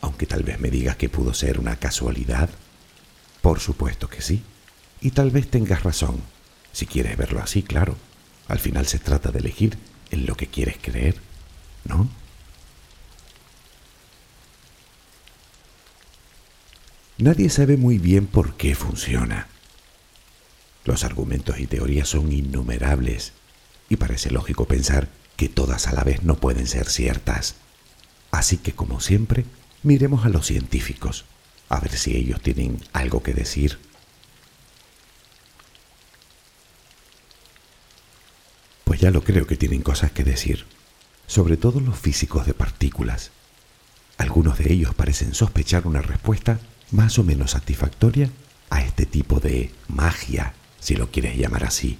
Aunque 0.00 0.26
tal 0.26 0.42
vez 0.42 0.58
me 0.60 0.70
digas 0.70 0.96
que 0.96 1.08
pudo 1.08 1.34
ser 1.34 1.58
una 1.58 1.76
casualidad, 1.76 2.50
por 3.42 3.60
supuesto 3.60 4.08
que 4.08 4.22
sí. 4.22 4.42
Y 5.00 5.10
tal 5.12 5.30
vez 5.30 5.48
tengas 5.50 5.82
razón, 5.82 6.22
si 6.72 6.86
quieres 6.86 7.16
verlo 7.16 7.40
así, 7.40 7.62
claro. 7.62 7.96
Al 8.48 8.58
final 8.58 8.86
se 8.86 8.98
trata 8.98 9.30
de 9.30 9.38
elegir 9.38 9.78
en 10.10 10.26
lo 10.26 10.36
que 10.36 10.46
quieres 10.46 10.76
creer, 10.80 11.16
¿no? 11.84 12.08
Nadie 17.18 17.50
sabe 17.50 17.76
muy 17.76 17.98
bien 17.98 18.26
por 18.26 18.54
qué 18.56 18.74
funciona. 18.74 19.48
Los 20.84 21.04
argumentos 21.04 21.60
y 21.60 21.66
teorías 21.66 22.08
son 22.08 22.32
innumerables 22.32 23.32
y 23.90 23.96
parece 23.96 24.30
lógico 24.30 24.64
pensar 24.64 25.08
que 25.40 25.48
todas 25.48 25.86
a 25.86 25.94
la 25.94 26.04
vez 26.04 26.22
no 26.22 26.36
pueden 26.36 26.66
ser 26.66 26.90
ciertas. 26.90 27.54
Así 28.30 28.58
que, 28.58 28.72
como 28.72 29.00
siempre, 29.00 29.46
miremos 29.82 30.26
a 30.26 30.28
los 30.28 30.44
científicos, 30.44 31.24
a 31.70 31.80
ver 31.80 31.96
si 31.96 32.14
ellos 32.14 32.42
tienen 32.42 32.84
algo 32.92 33.22
que 33.22 33.32
decir. 33.32 33.78
Pues 38.84 39.00
ya 39.00 39.10
lo 39.10 39.24
creo 39.24 39.46
que 39.46 39.56
tienen 39.56 39.80
cosas 39.80 40.12
que 40.12 40.24
decir, 40.24 40.66
sobre 41.26 41.56
todo 41.56 41.80
los 41.80 41.98
físicos 41.98 42.44
de 42.44 42.52
partículas. 42.52 43.30
Algunos 44.18 44.58
de 44.58 44.70
ellos 44.70 44.94
parecen 44.94 45.32
sospechar 45.32 45.86
una 45.86 46.02
respuesta 46.02 46.60
más 46.90 47.18
o 47.18 47.24
menos 47.24 47.52
satisfactoria 47.52 48.28
a 48.68 48.82
este 48.82 49.06
tipo 49.06 49.40
de 49.40 49.72
magia, 49.88 50.52
si 50.80 50.96
lo 50.96 51.10
quieres 51.10 51.38
llamar 51.38 51.64
así. 51.64 51.98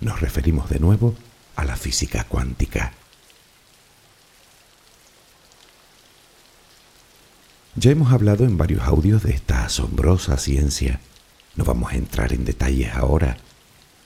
Nos 0.00 0.20
referimos 0.20 0.68
de 0.68 0.80
nuevo 0.80 1.14
a 1.58 1.64
la 1.64 1.76
física 1.76 2.22
cuántica. 2.22 2.92
Ya 7.74 7.90
hemos 7.90 8.12
hablado 8.12 8.44
en 8.44 8.56
varios 8.56 8.82
audios 8.84 9.24
de 9.24 9.32
esta 9.32 9.64
asombrosa 9.64 10.36
ciencia. 10.36 11.00
No 11.56 11.64
vamos 11.64 11.92
a 11.92 11.96
entrar 11.96 12.32
en 12.32 12.44
detalles 12.44 12.94
ahora. 12.94 13.38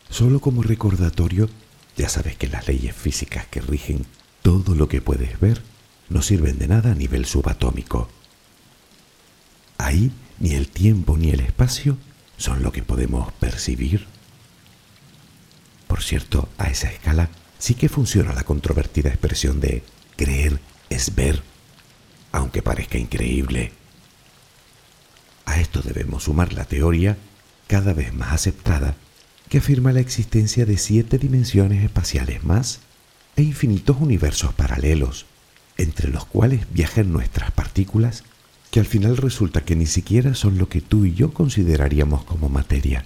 Solo 0.09 0.41
como 0.41 0.63
recordatorio, 0.63 1.51
ya 1.95 2.09
sabes 2.09 2.37
que 2.37 2.49
las 2.49 2.67
leyes 2.69 2.97
físicas 2.97 3.47
que 3.49 3.61
rigen 3.61 4.07
todo 4.41 4.75
lo 4.75 4.89
que 4.89 5.03
puedes 5.03 5.39
ver 5.39 5.63
no 6.09 6.23
sirven 6.23 6.59
de 6.59 6.69
nada 6.69 6.93
a 6.93 6.95
nivel 6.95 7.27
subatómico. 7.27 8.09
Ahí 9.77 10.11
ni 10.39 10.55
el 10.55 10.69
tiempo 10.69 11.19
ni 11.19 11.31
el 11.31 11.41
espacio 11.41 11.99
son 12.39 12.63
lo 12.63 12.73
que 12.73 12.83
podemos 12.83 13.31
percibir. 13.35 14.07
Por 15.87 16.03
cierto, 16.03 16.49
a 16.57 16.71
esa 16.71 16.91
escala 16.91 17.29
sí 17.63 17.75
que 17.75 17.89
funciona 17.89 18.33
la 18.33 18.43
controvertida 18.43 19.11
expresión 19.11 19.61
de 19.61 19.85
creer 20.17 20.59
es 20.91 21.15
ver, 21.15 21.45
aunque 22.33 22.61
parezca 22.61 22.99
increíble. 22.99 23.71
A 25.45 25.61
esto 25.61 25.81
debemos 25.81 26.25
sumar 26.25 26.55
la 26.55 26.65
teoría, 26.65 27.17
cada 27.69 27.93
vez 27.93 28.13
más 28.13 28.33
aceptada, 28.33 28.97
que 29.49 29.59
afirma 29.59 29.93
la 29.93 30.01
existencia 30.01 30.67
de 30.67 30.77
siete 30.77 31.19
dimensiones 31.19 31.85
espaciales 31.85 32.43
más 32.43 32.81
e 33.37 33.43
infinitos 33.43 33.97
universos 34.01 34.53
paralelos, 34.55 35.27
entre 35.77 36.09
los 36.09 36.25
cuales 36.25 36.67
viajan 36.73 37.13
nuestras 37.13 37.53
partículas 37.53 38.25
que 38.73 38.81
al 38.81 38.87
final 38.87 39.17
resulta 39.17 39.65
que 39.65 39.77
ni 39.77 39.87
siquiera 39.87 40.35
son 40.35 40.59
lo 40.59 40.69
que 40.69 40.81
tú 40.81 41.05
y 41.05 41.15
yo 41.15 41.33
consideraríamos 41.33 42.25
como 42.25 42.49
materia. 42.49 43.05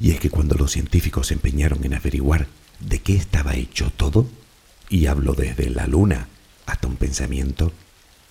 Y 0.00 0.10
es 0.10 0.20
que 0.20 0.30
cuando 0.30 0.56
los 0.56 0.72
científicos 0.72 1.28
se 1.28 1.34
empeñaron 1.34 1.84
en 1.84 1.94
averiguar 1.94 2.48
de 2.80 3.00
qué 3.00 3.14
estaba 3.14 3.54
hecho 3.54 3.90
todo, 3.96 4.26
y 4.88 5.06
hablo 5.06 5.34
desde 5.34 5.70
la 5.70 5.86
luna 5.86 6.28
hasta 6.66 6.88
un 6.88 6.96
pensamiento, 6.96 7.72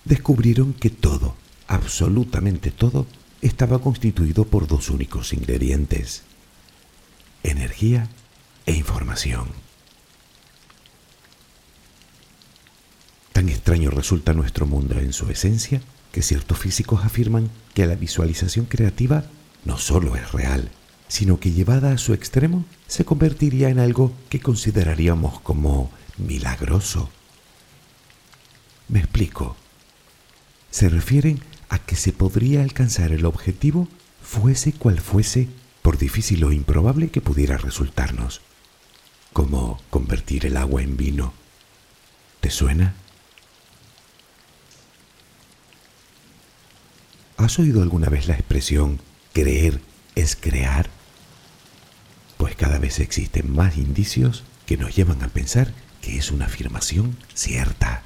descubrieron 0.06 0.74
que 0.74 0.90
todo, 0.90 1.36
absolutamente 1.68 2.72
todo, 2.72 3.08
estaba 3.42 3.80
constituido 3.80 4.46
por 4.46 4.68
dos 4.68 4.90
únicos 4.90 5.34
ingredientes, 5.34 6.24
energía 7.44 8.08
e 8.66 8.74
información. 8.74 9.48
Tan 13.34 13.50
extraño 13.50 13.90
resulta 13.90 14.34
nuestro 14.34 14.68
mundo 14.68 15.00
en 15.00 15.14
su 15.14 15.30
esencia 15.30 15.82
que 16.12 16.22
ciertos 16.22 16.60
físicos 16.60 17.06
afirman 17.06 17.50
que 17.74 17.88
la 17.88 17.96
visualización 17.96 18.66
creativa 18.66 19.26
no 19.66 19.78
solo 19.78 20.16
es 20.16 20.32
real, 20.32 20.70
sino 21.12 21.42
que 21.42 21.52
llevada 21.52 21.92
a 21.92 21.98
su 21.98 22.14
extremo 22.14 22.64
se 22.88 23.04
convertiría 23.04 23.68
en 23.68 23.80
algo 23.80 24.14
que 24.30 24.40
consideraríamos 24.40 25.42
como 25.42 25.92
milagroso. 26.18 27.10
Me 28.88 29.00
explico. 29.00 29.58
Se 30.70 30.88
refieren 30.88 31.42
a 31.68 31.80
que 31.80 31.98
se 31.98 32.14
podría 32.14 32.62
alcanzar 32.64 33.12
el 33.12 33.26
objetivo 33.26 33.90
fuese 34.24 34.72
cual 34.72 35.02
fuese, 35.02 35.50
por 35.82 35.98
difícil 35.98 36.46
o 36.46 36.54
improbable 36.54 37.10
que 37.10 37.20
pudiera 37.20 37.58
resultarnos, 37.58 38.40
como 39.34 39.82
convertir 39.90 40.46
el 40.46 40.56
agua 40.56 40.82
en 40.82 40.96
vino. 40.96 41.34
¿Te 42.40 42.50
suena? 42.50 42.96
¿Has 47.36 47.60
oído 47.60 47.82
alguna 47.82 48.08
vez 48.08 48.30
la 48.30 48.36
expresión 48.36 49.02
creer 49.34 49.82
es 50.16 50.38
crear? 50.38 51.01
Existen 53.00 53.52
más 53.54 53.78
indicios 53.78 54.44
que 54.66 54.78
nos 54.78 54.96
llevan 54.96 55.24
a 55.24 55.28
pensar 55.28 55.74
que 56.02 56.18
es 56.18 56.32
una 56.32 56.46
afirmación 56.46 57.18
cierta. 57.34 58.04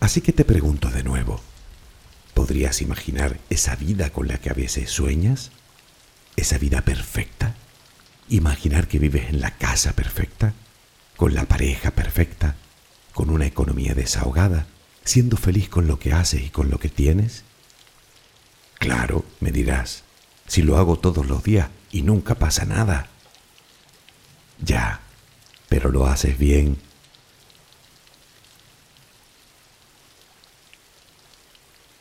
Así 0.00 0.20
que 0.20 0.32
te 0.32 0.44
pregunto 0.44 0.90
de 0.90 1.04
nuevo, 1.04 1.40
¿podrías 2.34 2.82
imaginar 2.82 3.38
esa 3.50 3.76
vida 3.76 4.10
con 4.10 4.26
la 4.28 4.38
que 4.38 4.50
a 4.50 4.54
veces 4.54 4.90
sueñas? 4.90 5.52
¿Esa 6.36 6.58
vida 6.58 6.82
perfecta? 6.82 7.54
¿Imaginar 8.28 8.88
que 8.88 8.98
vives 8.98 9.28
en 9.28 9.40
la 9.40 9.52
casa 9.52 9.92
perfecta? 9.92 10.54
¿Con 11.16 11.34
la 11.34 11.44
pareja 11.44 11.92
perfecta? 11.92 12.56
con 13.12 13.30
una 13.30 13.46
economía 13.46 13.94
desahogada, 13.94 14.66
siendo 15.04 15.36
feliz 15.36 15.68
con 15.68 15.86
lo 15.86 15.98
que 15.98 16.12
haces 16.12 16.42
y 16.42 16.50
con 16.50 16.70
lo 16.70 16.78
que 16.78 16.88
tienes? 16.88 17.44
Claro, 18.82 19.24
me 19.38 19.52
dirás, 19.52 20.02
si 20.48 20.60
lo 20.60 20.76
hago 20.76 20.98
todos 20.98 21.28
los 21.28 21.44
días 21.44 21.68
y 21.92 22.02
nunca 22.02 22.34
pasa 22.34 22.64
nada. 22.64 23.06
Ya, 24.60 24.98
pero 25.68 25.92
lo 25.92 26.08
haces 26.08 26.36
bien. 26.36 26.78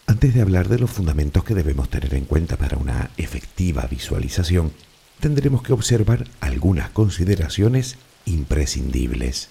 Antes 0.08 0.34
de 0.34 0.42
hablar 0.42 0.70
de 0.70 0.80
los 0.80 0.90
fundamentos 0.90 1.44
que 1.44 1.54
debemos 1.54 1.88
tener 1.88 2.16
en 2.16 2.26
cuenta 2.26 2.58
para 2.58 2.78
una 2.78 3.12
efectiva 3.16 3.86
visualización, 3.86 4.74
tendremos 5.20 5.62
que 5.62 5.74
observar 5.74 6.28
algunas 6.40 6.90
consideraciones 6.90 7.98
imprescindibles. 8.26 9.50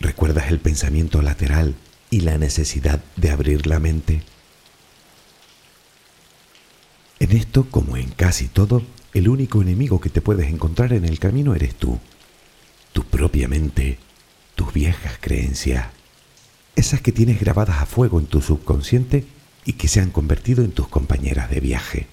¿Recuerdas 0.00 0.48
el 0.48 0.60
pensamiento 0.60 1.22
lateral 1.22 1.76
y 2.10 2.20
la 2.20 2.38
necesidad 2.38 3.02
de 3.16 3.30
abrir 3.30 3.66
la 3.66 3.78
mente? 3.78 4.22
En 7.18 7.32
esto, 7.32 7.68
como 7.70 7.96
en 7.96 8.10
casi 8.10 8.48
todo, 8.48 8.82
el 9.14 9.28
único 9.28 9.62
enemigo 9.62 10.00
que 10.00 10.10
te 10.10 10.20
puedes 10.20 10.48
encontrar 10.48 10.92
en 10.92 11.04
el 11.04 11.18
camino 11.18 11.54
eres 11.54 11.74
tú, 11.74 11.98
tu 12.92 13.04
propia 13.04 13.48
mente, 13.48 13.98
tus 14.54 14.72
viejas 14.72 15.18
creencias, 15.20 15.86
esas 16.76 17.00
que 17.00 17.12
tienes 17.12 17.40
grabadas 17.40 17.80
a 17.80 17.86
fuego 17.86 18.20
en 18.20 18.26
tu 18.26 18.42
subconsciente 18.42 19.24
y 19.64 19.74
que 19.74 19.88
se 19.88 20.00
han 20.00 20.10
convertido 20.10 20.62
en 20.62 20.72
tus 20.72 20.88
compañeras 20.88 21.50
de 21.50 21.60
viaje. 21.60 22.06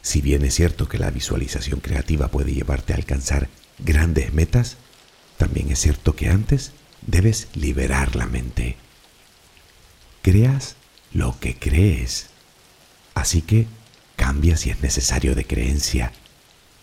Si 0.00 0.20
bien 0.20 0.44
es 0.44 0.54
cierto 0.54 0.88
que 0.88 0.98
la 0.98 1.10
visualización 1.10 1.80
creativa 1.80 2.28
puede 2.28 2.54
llevarte 2.54 2.92
a 2.92 2.96
alcanzar 2.96 3.48
grandes 3.78 4.32
metas, 4.32 4.76
también 5.36 5.70
es 5.70 5.80
cierto 5.80 6.16
que 6.16 6.28
antes 6.28 6.72
debes 7.06 7.48
liberar 7.54 8.16
la 8.16 8.26
mente. 8.26 8.76
Creas 10.22 10.76
lo 11.12 11.38
que 11.38 11.58
crees. 11.58 12.26
Así 13.14 13.42
que 13.42 13.66
cambia 14.16 14.56
si 14.56 14.70
es 14.70 14.80
necesario 14.80 15.34
de 15.34 15.46
creencia. 15.46 16.12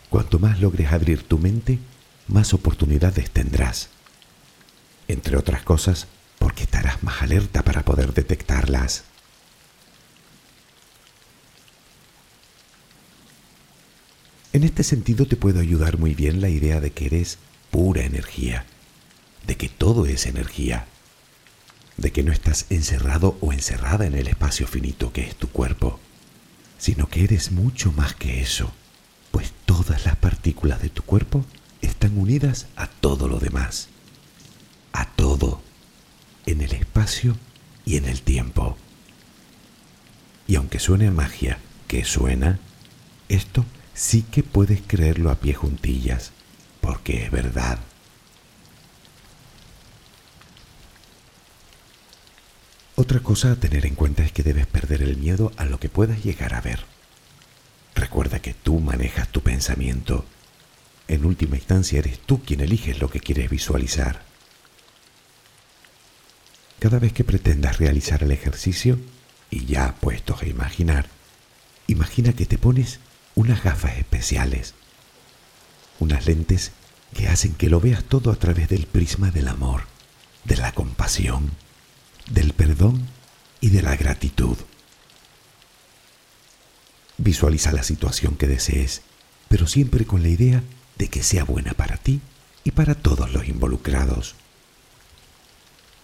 Cuanto 0.09 0.39
más 0.39 0.59
logres 0.59 0.91
abrir 0.91 1.23
tu 1.23 1.37
mente, 1.37 1.79
más 2.27 2.53
oportunidades 2.53 3.31
tendrás. 3.31 3.89
Entre 5.07 5.37
otras 5.37 5.63
cosas, 5.63 6.07
porque 6.39 6.63
estarás 6.63 7.03
más 7.03 7.21
alerta 7.21 7.63
para 7.63 7.83
poder 7.83 8.13
detectarlas. 8.13 9.03
En 14.53 14.63
este 14.63 14.83
sentido 14.83 15.25
te 15.25 15.35
puedo 15.35 15.59
ayudar 15.59 15.97
muy 15.97 16.13
bien 16.13 16.39
la 16.39 16.49
idea 16.49 16.79
de 16.79 16.91
que 16.91 17.07
eres 17.07 17.39
pura 17.71 18.03
energía, 18.03 18.67
de 19.45 19.57
que 19.57 19.69
todo 19.69 20.05
es 20.05 20.25
energía, 20.25 20.87
de 21.97 22.11
que 22.11 22.23
no 22.23 22.31
estás 22.31 22.65
encerrado 22.69 23.37
o 23.41 23.53
encerrada 23.53 24.05
en 24.05 24.15
el 24.15 24.27
espacio 24.27 24.67
finito 24.67 25.13
que 25.13 25.21
es 25.21 25.35
tu 25.35 25.49
cuerpo, 25.49 25.99
sino 26.77 27.07
que 27.07 27.23
eres 27.23 27.51
mucho 27.51 27.91
más 27.91 28.13
que 28.13 28.41
eso, 28.41 28.71
pues 29.31 29.53
todas 29.65 30.05
las 30.05 30.15
partículas 30.15 30.81
de 30.81 30.89
tu 30.89 31.03
cuerpo 31.03 31.45
están 31.81 32.17
unidas 32.17 32.67
a 32.75 32.87
todo 32.87 33.27
lo 33.27 33.39
demás, 33.39 33.89
a 34.91 35.05
todo, 35.05 35.61
en 36.45 36.61
el 36.61 36.73
espacio 36.73 37.37
y 37.85 37.97
en 37.97 38.05
el 38.05 38.21
tiempo. 38.21 38.77
Y 40.47 40.55
aunque 40.55 40.79
suene 40.79 41.09
magia, 41.11 41.57
que 41.87 42.05
suena, 42.05 42.59
esto 43.29 43.65
sí 43.93 44.23
que 44.23 44.43
puedes 44.43 44.81
creerlo 44.85 45.31
a 45.31 45.35
pie 45.35 45.53
juntillas, 45.53 46.31
porque 46.81 47.23
es 47.23 47.31
verdad. 47.31 47.79
Otra 52.95 53.21
cosa 53.21 53.51
a 53.51 53.55
tener 53.55 53.87
en 53.87 53.95
cuenta 53.95 54.23
es 54.23 54.31
que 54.31 54.43
debes 54.43 54.67
perder 54.67 55.01
el 55.01 55.17
miedo 55.17 55.51
a 55.57 55.65
lo 55.65 55.79
que 55.79 55.89
puedas 55.89 56.23
llegar 56.23 56.53
a 56.53 56.61
ver. 56.61 56.81
Recuerda 57.95 58.39
que 58.39 58.53
tú 58.53 58.79
manejas 58.79 59.29
tu 59.29 59.41
pensamiento. 59.41 60.25
En 61.07 61.25
última 61.25 61.55
instancia 61.55 61.99
eres 61.99 62.19
tú 62.19 62.43
quien 62.43 62.61
eliges 62.61 63.01
lo 63.01 63.09
que 63.09 63.19
quieres 63.19 63.49
visualizar. 63.49 64.21
Cada 66.77 66.99
vez 66.99 67.13
que 67.13 67.23
pretendas 67.23 67.79
realizar 67.79 68.21
el 68.21 68.31
ejercicio, 68.31 68.99
y 69.49 69.65
ya 69.65 69.95
puestos 69.95 70.43
a 70.43 70.47
imaginar, 70.47 71.07
imagina 71.87 72.33
que 72.33 72.45
te 72.45 72.59
pones 72.59 72.99
unas 73.33 73.63
gafas 73.63 73.97
especiales, 73.97 74.75
unas 75.99 76.27
lentes 76.27 76.71
que 77.15 77.27
hacen 77.27 77.55
que 77.55 77.69
lo 77.69 77.79
veas 77.79 78.03
todo 78.03 78.31
a 78.31 78.35
través 78.35 78.69
del 78.69 78.85
prisma 78.85 79.31
del 79.31 79.47
amor, 79.47 79.85
de 80.43 80.57
la 80.57 80.73
compasión, 80.73 81.51
del 82.29 82.53
perdón 82.53 83.07
y 83.61 83.69
de 83.69 83.81
la 83.81 83.95
gratitud. 83.95 84.57
Visualiza 87.17 87.71
la 87.71 87.83
situación 87.83 88.35
que 88.35 88.47
desees, 88.47 89.01
pero 89.47 89.67
siempre 89.67 90.05
con 90.05 90.23
la 90.23 90.29
idea 90.29 90.63
de 90.97 91.09
que 91.09 91.23
sea 91.23 91.43
buena 91.43 91.73
para 91.73 91.97
ti 91.97 92.21
y 92.63 92.71
para 92.71 92.95
todos 92.95 93.31
los 93.31 93.47
involucrados. 93.47 94.35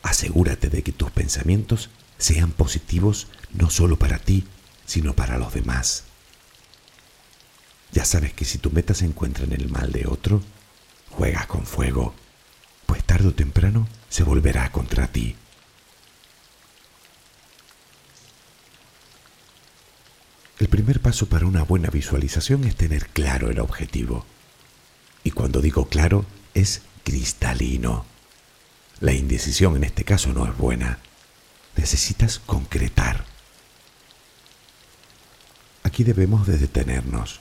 Asegúrate 0.02 0.70
de 0.70 0.84
que 0.84 0.92
tus 0.92 1.12
pensamientos 1.12 1.90
sean 2.18 2.52
positivos 2.52 3.28
no 3.52 3.70
solo 3.70 3.98
para 3.98 4.20
ti, 4.20 4.46
sino 4.86 5.16
para 5.16 5.38
los 5.38 5.54
demás. 5.54 6.04
Ya 7.92 8.06
sabes 8.06 8.34
que 8.34 8.46
si 8.46 8.60
tu 8.60 8.72
meta 8.72 8.94
se 8.94 9.06
encuentra 9.06 9.46
en 9.46 9.54
el 9.54 9.70
mal 9.70 9.92
de 9.92 10.06
otro, 10.08 10.42
juegas 11.10 11.48
con 11.48 11.66
fuego, 11.66 12.14
pues 12.86 13.04
tarde 13.04 13.30
o 13.30 13.34
temprano 13.34 13.88
se 14.10 14.24
volverá 14.24 14.72
contra 14.72 15.08
ti. 15.08 15.36
El 20.70 20.78
primer 20.84 21.02
paso 21.02 21.28
para 21.28 21.48
una 21.48 21.64
buena 21.64 21.90
visualización 21.90 22.64
es 22.64 22.76
tener 22.76 23.08
claro 23.08 23.50
el 23.50 23.60
objetivo. 23.60 24.24
Y 25.24 25.32
cuando 25.32 25.62
digo 25.62 25.90
claro, 25.90 26.28
es 26.54 26.84
cristalino. 27.04 28.06
La 29.00 29.14
indecisión 29.14 29.76
en 29.78 29.86
este 29.86 30.04
caso 30.04 30.32
no 30.32 30.46
es 30.46 30.56
buena. 30.56 31.00
Necesitas 31.76 32.38
concretar. 32.38 33.26
Aquí 35.82 36.04
debemos 36.04 36.46
de 36.46 36.60
detenernos 36.60 37.40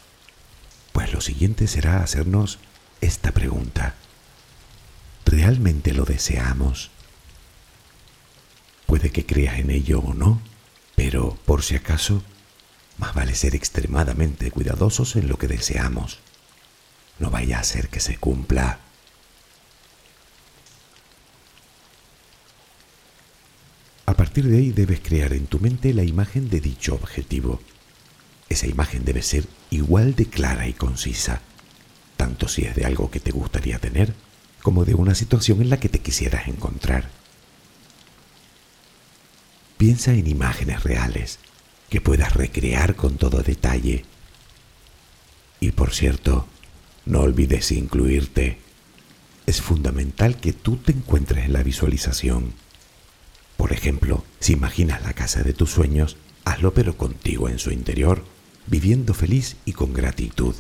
pues 0.95 1.13
lo 1.13 1.21
siguiente 1.21 1.67
será 1.67 2.03
hacernos 2.03 2.59
esta 3.03 3.33
pregunta. 3.33 3.95
¿Realmente 5.27 5.93
lo 5.93 6.07
deseamos? 6.07 6.91
Puede 8.87 9.11
que 9.11 9.27
creas 9.27 9.59
en 9.59 9.71
ello 9.71 10.01
o 10.01 10.15
no, 10.15 10.41
pero 10.97 11.37
por 11.45 11.63
si 11.63 11.77
acaso, 11.77 12.23
más 12.99 13.15
vale 13.15 13.35
ser 13.35 13.55
extremadamente 13.55 14.51
cuidadosos 14.51 15.17
en 15.17 15.29
lo 15.29 15.39
que 15.39 15.49
deseamos. 15.49 16.19
No 17.19 17.31
vaya 17.31 17.61
a 17.61 17.65
ser 17.65 17.89
que 17.89 18.01
se 18.01 18.17
cumpla. 18.17 18.81
A 24.07 24.15
partir 24.15 24.49
de 24.49 24.59
ahí 24.59 24.73
debes 24.73 25.01
crear 25.01 25.33
en 25.33 25.47
tu 25.47 25.61
mente 25.61 25.95
la 25.95 26.03
imagen 26.03 26.51
de 26.51 26.61
dicho 26.61 26.95
objetivo. 26.95 27.61
Esa 28.49 28.67
imagen 28.67 29.05
debe 29.05 29.23
ser 29.23 29.47
igual 29.71 30.15
de 30.15 30.27
clara 30.27 30.67
y 30.67 30.73
concisa, 30.73 31.41
tanto 32.17 32.49
si 32.49 32.63
es 32.63 32.75
de 32.75 32.85
algo 32.85 33.11
que 33.11 33.21
te 33.21 33.31
gustaría 33.31 33.79
tener 33.79 34.15
como 34.63 34.85
de 34.85 34.95
una 34.95 35.15
situación 35.15 35.61
en 35.61 35.71
la 35.71 35.79
que 35.79 35.89
te 35.89 36.01
quisieras 36.01 36.49
encontrar. 36.49 37.11
Piensa 39.77 40.13
en 40.13 40.27
imágenes 40.27 40.83
reales 40.83 41.39
que 41.89 42.01
puedas 42.01 42.35
recrear 42.35 42.97
con 42.97 43.17
todo 43.17 43.43
detalle. 43.43 44.05
Y 45.61 45.73
por 45.73 45.95
cierto, 45.95 46.47
no 47.05 47.21
olvides 47.21 47.73
incluirte. 47.73 48.59
Es 49.47 49.63
fundamental 49.63 50.37
que 50.37 50.53
tú 50.53 50.77
te 50.77 50.93
encuentres 50.93 51.47
en 51.47 51.53
la 51.53 51.63
visualización. 51.63 52.53
Por 53.57 53.73
ejemplo, 53.73 54.25
si 54.41 54.53
imaginas 54.53 55.03
la 55.03 55.15
casa 55.15 55.43
de 55.43 55.55
tus 55.55 55.71
sueños, 55.71 56.17
hazlo 56.45 56.75
pero 56.75 56.97
contigo 56.97 57.49
en 57.49 57.59
su 57.59 57.71
interior 57.71 58.25
viviendo 58.67 59.15
feliz 59.15 59.57
y 59.65 59.73
con 59.73 59.95
gratitud. 59.95 60.55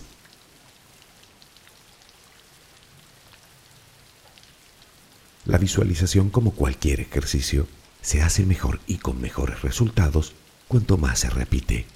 La 5.44 5.58
visualización, 5.58 6.30
como 6.30 6.52
cualquier 6.52 7.00
ejercicio, 7.00 7.66
se 8.02 8.22
hace 8.22 8.44
mejor 8.44 8.80
y 8.86 8.98
con 8.98 9.20
mejores 9.20 9.62
resultados 9.62 10.34
cuanto 10.68 10.98
más 10.98 11.20
se 11.20 11.30
repite. 11.30 11.86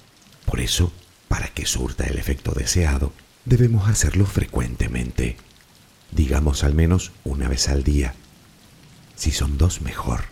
Por 0.45 0.59
eso, 0.59 0.91
para 1.27 1.47
que 1.47 1.65
surta 1.65 2.05
el 2.05 2.17
efecto 2.17 2.51
deseado, 2.51 3.13
debemos 3.45 3.87
hacerlo 3.87 4.25
frecuentemente, 4.25 5.37
digamos 6.11 6.63
al 6.63 6.73
menos 6.73 7.11
una 7.23 7.47
vez 7.47 7.69
al 7.69 7.83
día. 7.83 8.15
Si 9.15 9.31
son 9.31 9.57
dos, 9.57 9.81
mejor. 9.81 10.25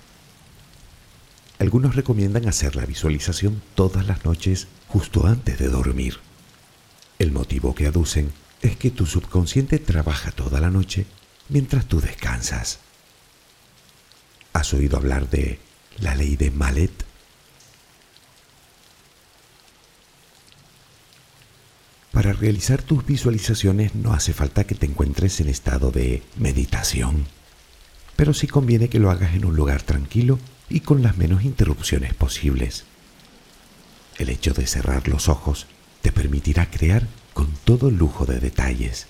Algunos 1.59 1.95
recomiendan 1.95 2.47
hacer 2.47 2.75
la 2.75 2.85
visualización 2.85 3.61
todas 3.75 4.07
las 4.07 4.25
noches 4.25 4.67
justo 4.87 5.27
antes 5.27 5.59
de 5.59 5.69
dormir. 5.69 6.17
El 7.19 7.31
motivo 7.31 7.75
que 7.75 7.85
aducen 7.85 8.33
es 8.63 8.75
que 8.77 8.89
tu 8.89 9.05
subconsciente 9.05 9.77
trabaja 9.77 10.31
toda 10.31 10.59
la 10.59 10.71
noche 10.71 11.05
mientras 11.49 11.85
tú 11.85 12.01
descansas. 12.01 12.79
¿Has 14.53 14.73
oído 14.73 14.97
hablar 14.97 15.29
de 15.29 15.59
la 15.99 16.15
ley 16.15 16.35
de 16.35 16.49
Malet? 16.49 17.10
Para 22.21 22.33
realizar 22.33 22.83
tus 22.83 23.03
visualizaciones 23.03 23.95
no 23.95 24.13
hace 24.13 24.31
falta 24.31 24.63
que 24.65 24.75
te 24.75 24.85
encuentres 24.85 25.39
en 25.41 25.49
estado 25.49 25.89
de 25.89 26.21
meditación, 26.37 27.25
pero 28.15 28.35
sí 28.35 28.45
conviene 28.45 28.89
que 28.89 28.99
lo 28.99 29.09
hagas 29.09 29.33
en 29.33 29.43
un 29.43 29.55
lugar 29.55 29.81
tranquilo 29.81 30.37
y 30.69 30.81
con 30.81 31.01
las 31.01 31.17
menos 31.17 31.43
interrupciones 31.43 32.13
posibles. 32.13 32.83
El 34.19 34.29
hecho 34.29 34.53
de 34.53 34.67
cerrar 34.67 35.07
los 35.07 35.29
ojos 35.29 35.65
te 36.03 36.11
permitirá 36.11 36.69
crear 36.69 37.07
con 37.33 37.47
todo 37.63 37.89
lujo 37.89 38.27
de 38.27 38.39
detalles. 38.39 39.07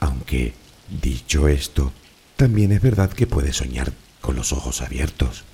Aunque, 0.00 0.54
dicho 1.00 1.46
esto, 1.46 1.92
también 2.34 2.72
es 2.72 2.82
verdad 2.82 3.12
que 3.12 3.28
puedes 3.28 3.58
soñar 3.58 3.92
con 4.20 4.34
los 4.34 4.52
ojos 4.52 4.82
abiertos. 4.82 5.44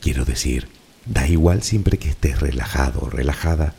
Quiero 0.00 0.24
decir, 0.24 0.68
da 1.04 1.28
igual 1.28 1.62
siempre 1.62 1.98
que 1.98 2.08
estés 2.08 2.40
relajado 2.40 3.00
o 3.02 3.10
relajada 3.10 3.74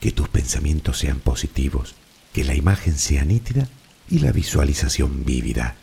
que 0.00 0.12
tus 0.12 0.28
pensamientos 0.28 0.98
sean 0.98 1.20
positivos, 1.20 1.94
que 2.32 2.44
la 2.44 2.54
imagen 2.54 2.96
sea 2.98 3.24
nítida 3.24 3.68
y 4.08 4.18
la 4.20 4.32
visualización 4.32 5.24
vívida. 5.24 5.76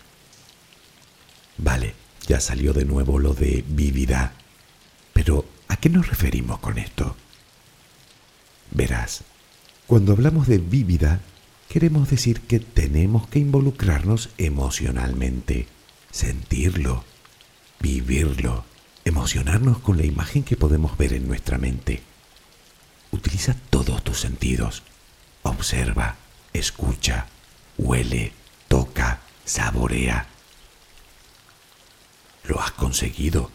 Vale, 1.57 1.95
ya 2.27 2.39
salió 2.39 2.73
de 2.73 2.85
nuevo 2.85 3.19
lo 3.19 3.33
de 3.33 3.63
vívida, 3.67 4.33
pero 5.13 5.45
¿a 5.67 5.77
qué 5.77 5.89
nos 5.89 6.07
referimos 6.07 6.59
con 6.59 6.77
esto? 6.77 7.15
Verás, 8.71 9.23
cuando 9.87 10.13
hablamos 10.13 10.47
de 10.47 10.57
vívida, 10.57 11.19
queremos 11.69 12.09
decir 12.09 12.41
que 12.41 12.59
tenemos 12.59 13.27
que 13.27 13.39
involucrarnos 13.39 14.29
emocionalmente, 14.37 15.67
sentirlo, 16.11 17.03
vivirlo, 17.79 18.65
emocionarnos 19.05 19.79
con 19.79 19.97
la 19.97 20.05
imagen 20.05 20.43
que 20.43 20.55
podemos 20.55 20.97
ver 20.97 21.13
en 21.13 21.27
nuestra 21.27 21.57
mente. 21.57 22.01
Utiliza 23.25 23.55
todos 23.69 24.03
tus 24.03 24.19
sentidos. 24.19 24.83
Observa, 25.43 26.17
escucha, 26.51 27.27
huele, 27.77 28.33
toca, 28.67 29.21
saborea. 29.45 30.27
Lo 32.43 32.59
has 32.59 32.71
conseguido. 32.71 33.49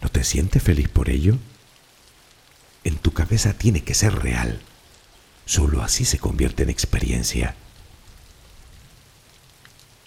¿No 0.00 0.08
te 0.08 0.22
sientes 0.22 0.62
feliz 0.62 0.88
por 0.88 1.10
ello? 1.10 1.36
En 2.84 2.96
tu 2.98 3.12
cabeza 3.12 3.54
tiene 3.54 3.82
que 3.82 3.94
ser 3.94 4.14
real. 4.14 4.60
Solo 5.46 5.82
así 5.82 6.04
se 6.04 6.20
convierte 6.20 6.62
en 6.62 6.70
experiencia. 6.70 7.56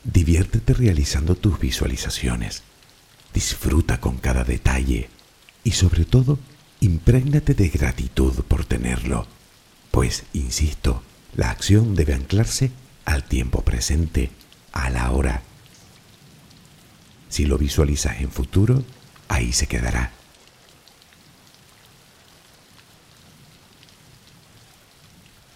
Diviértete 0.06 0.74
realizando 0.74 1.36
tus 1.36 1.60
visualizaciones. 1.60 2.64
Disfruta 3.34 4.00
con 4.00 4.20
cada 4.20 4.46
detalle 4.46 5.10
y 5.66 5.72
sobre 5.72 6.06
todo 6.06 6.40
Imprégnate 6.82 7.54
de 7.54 7.68
gratitud 7.68 8.34
por 8.48 8.66
tenerlo, 8.66 9.28
pues, 9.92 10.24
insisto, 10.34 11.04
la 11.36 11.50
acción 11.50 11.96
debe 11.96 12.14
anclarse 12.14 12.72
al 13.06 13.24
tiempo 13.24 13.64
presente, 13.64 14.32
a 14.72 14.90
la 14.90 15.12
hora. 15.12 15.42
Si 17.28 17.46
lo 17.46 17.58
visualizas 17.58 18.22
en 18.22 18.32
futuro, 18.32 18.84
ahí 19.28 19.52
se 19.52 19.68
quedará. 19.68 20.12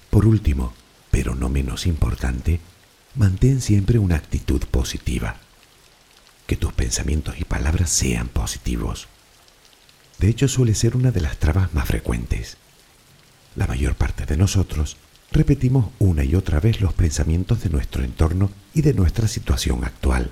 Por 0.09 0.27
último, 0.27 0.73
pero 1.09 1.35
no 1.35 1.49
menos 1.49 1.87
importante, 1.87 2.59
mantén 3.15 3.61
siempre 3.61 3.97
una 3.97 4.15
actitud 4.15 4.61
positiva. 4.65 5.37
Que 6.47 6.57
tus 6.57 6.73
pensamientos 6.73 7.39
y 7.39 7.45
palabras 7.45 7.89
sean 7.89 8.27
positivos. 8.27 9.07
De 10.19 10.29
hecho, 10.29 10.47
suele 10.47 10.75
ser 10.75 10.95
una 10.95 11.11
de 11.11 11.21
las 11.21 11.37
trabas 11.37 11.73
más 11.73 11.87
frecuentes. 11.87 12.57
La 13.55 13.67
mayor 13.67 13.95
parte 13.95 14.25
de 14.25 14.37
nosotros 14.37 14.97
repetimos 15.31 15.91
una 15.99 16.23
y 16.23 16.35
otra 16.35 16.59
vez 16.59 16.79
los 16.81 16.93
pensamientos 16.93 17.63
de 17.63 17.69
nuestro 17.69 18.03
entorno 18.03 18.51
y 18.73 18.81
de 18.81 18.93
nuestra 18.93 19.27
situación 19.27 19.83
actual. 19.83 20.31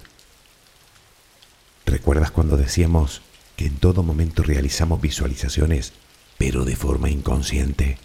¿Recuerdas 1.86 2.32
cuando 2.32 2.56
decíamos 2.58 3.22
que 3.58 3.66
en 3.66 3.78
todo 3.78 4.04
momento 4.04 4.44
realizamos 4.44 5.02
visualizaciones, 5.02 5.94
pero 6.38 6.66
de 6.66 6.76
forma 6.76 7.10
inconsciente? 7.10 7.98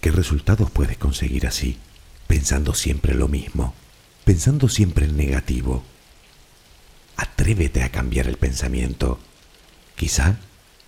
¿Qué 0.00 0.10
resultados 0.10 0.70
puedes 0.70 0.96
conseguir 0.96 1.46
así, 1.46 1.76
pensando 2.26 2.72
siempre 2.74 3.14
lo 3.14 3.28
mismo, 3.28 3.74
pensando 4.24 4.68
siempre 4.68 5.06
en 5.06 5.16
negativo? 5.16 5.84
Atrévete 7.16 7.82
a 7.82 7.90
cambiar 7.90 8.28
el 8.28 8.38
pensamiento. 8.38 9.18
Quizá 9.94 10.38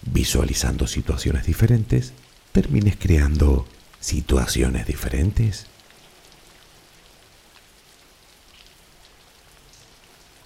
visualizando 0.03 0.87
situaciones 0.87 1.47
diferentes, 1.47 2.13
termines 2.53 2.97
creando 2.97 3.67
situaciones 4.01 4.87
diferentes. 4.87 5.67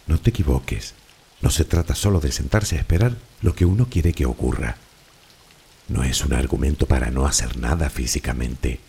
No 0.07 0.19
te 0.21 0.31
equivoques, 0.31 0.95
no 1.40 1.51
se 1.51 1.64
trata 1.64 1.95
solo 1.95 2.21
de 2.21 2.33
sentarse 2.33 2.77
a 2.77 2.81
esperar 2.81 3.16
lo 3.42 3.55
que 3.55 3.64
uno 3.64 3.88
quiere 3.88 4.12
que 4.12 4.27
ocurra. 4.27 4.77
No 5.88 6.03
es 6.03 6.25
un 6.25 6.33
argumento 6.33 6.87
para 6.87 7.11
no 7.11 7.27
hacer 7.27 7.59
nada 7.59 7.90
físicamente. 7.90 8.81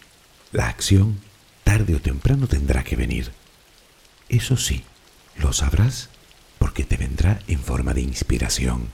La 0.51 0.67
acción, 0.67 1.19
tarde 1.63 1.95
o 1.95 2.01
temprano, 2.01 2.47
tendrá 2.47 2.83
que 2.83 2.95
venir. 2.95 3.31
Eso 4.29 4.57
sí, 4.57 4.83
lo 5.37 5.53
sabrás 5.53 6.09
porque 6.57 6.83
te 6.83 6.97
vendrá 6.97 7.39
en 7.47 7.59
forma 7.59 7.93
de 7.93 8.01
inspiración. 8.01 8.91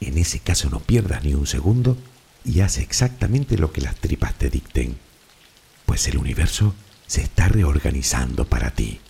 En 0.00 0.18
ese 0.18 0.40
caso 0.40 0.68
no 0.70 0.80
pierdas 0.80 1.24
ni 1.24 1.34
un 1.34 1.46
segundo 1.46 1.96
y 2.44 2.60
haz 2.60 2.78
exactamente 2.78 3.58
lo 3.58 3.72
que 3.72 3.80
las 3.80 3.96
tripas 3.96 4.34
te 4.34 4.50
dicten, 4.50 4.96
pues 5.84 6.06
el 6.08 6.18
universo 6.18 6.74
se 7.06 7.22
está 7.22 7.48
reorganizando 7.48 8.46
para 8.46 8.70
ti. 8.70 9.00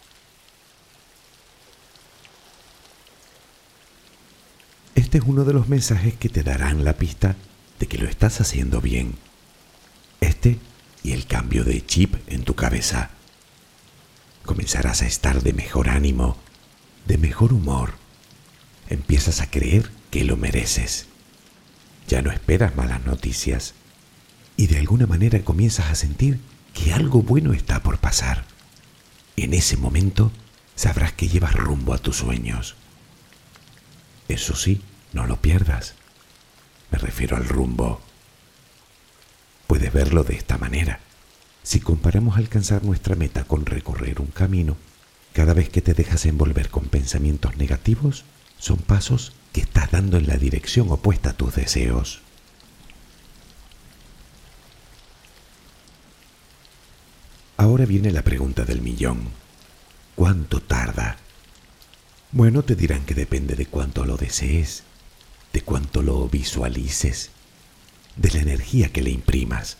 Este 4.95 5.19
es 5.19 5.25
uno 5.27 5.45
de 5.45 5.53
los 5.53 5.69
mensajes 5.69 6.15
que 6.15 6.29
te 6.29 6.43
darán 6.43 6.85
la 6.85 6.95
pista 6.95 7.37
de 7.79 7.87
que 7.87 7.99
lo 7.99 8.09
estás 8.09 8.41
haciendo 8.41 8.81
bien. 8.81 9.17
Este 10.21 10.59
y 11.03 11.13
el 11.13 11.27
cambio 11.27 11.65
de 11.65 11.85
chip 11.85 12.17
en 12.27 12.43
tu 12.43 12.55
cabeza. 12.55 13.11
Comenzarás 14.45 15.03
a 15.03 15.07
estar 15.07 15.43
de 15.43 15.53
mejor 15.53 15.89
ánimo, 15.89 16.37
de 17.07 17.19
mejor 17.19 17.53
humor. 17.53 17.95
Empiezas 18.89 19.41
a 19.41 19.51
creer 19.51 19.91
que 20.11 20.25
lo 20.25 20.37
mereces. 20.37 21.07
Ya 22.09 22.23
no 22.23 22.31
esperas 22.31 22.77
malas 22.77 23.05
noticias 23.05 23.75
y 24.57 24.69
de 24.69 24.79
alguna 24.79 25.07
manera 25.07 25.43
comienzas 25.43 25.91
a 25.91 25.95
sentir 25.95 26.41
que 26.73 26.93
algo 26.93 27.23
bueno 27.23 27.53
está 27.53 27.83
por 27.83 27.99
pasar. 27.99 28.45
En 29.37 29.55
ese 29.55 29.77
momento 29.77 30.33
sabrás 30.75 31.13
que 31.13 31.29
llevas 31.29 31.55
rumbo 31.55 31.95
a 31.95 31.99
tus 31.99 32.17
sueños. 32.17 32.77
Eso 34.29 34.55
sí, 34.57 34.83
no 35.13 35.27
lo 35.27 35.41
pierdas. 35.41 35.95
Me 36.91 36.99
refiero 36.99 37.37
al 37.37 37.49
rumbo. 37.49 38.01
Puedes 39.67 39.93
verlo 39.93 40.25
de 40.25 40.35
esta 40.35 40.59
manera. 40.59 41.01
Si 41.63 41.81
comparamos 41.81 42.37
alcanzar 42.37 42.85
nuestra 42.85 43.17
meta 43.17 43.45
con 43.45 43.67
recorrer 43.67 44.21
un 44.21 44.29
camino, 44.29 44.77
cada 45.33 45.53
vez 45.53 45.69
que 45.69 45.83
te 45.83 45.95
dejas 45.95 46.25
envolver 46.27 46.71
con 46.71 46.87
pensamientos 46.87 47.57
negativos, 47.57 48.25
son 48.59 48.79
pasos 48.79 49.33
que 49.57 49.63
estás 49.63 49.91
dando 49.91 50.19
en 50.19 50.27
la 50.27 50.37
dirección 50.37 50.91
opuesta 50.91 51.31
a 51.31 51.33
tus 51.33 51.55
deseos. 51.55 52.21
Ahora 57.57 57.87
viene 57.87 58.11
la 58.11 58.21
pregunta 58.21 58.67
del 58.67 58.83
millón. 58.83 59.31
¿Cuánto 60.15 60.61
tarda? 60.61 61.17
Bueno, 62.33 62.65
te 62.65 62.75
dirán 62.75 63.07
que 63.07 63.15
depende 63.15 63.57
de 63.57 63.65
cuánto 63.65 64.05
lo 64.05 64.19
desees, 64.19 64.83
de 65.55 65.63
cuánto 65.63 66.03
lo 66.03 66.29
visualices, 66.29 67.31
de 68.17 68.33
la 68.33 68.41
energía 68.41 68.93
que 68.93 69.01
le 69.01 69.09
imprimas, 69.09 69.79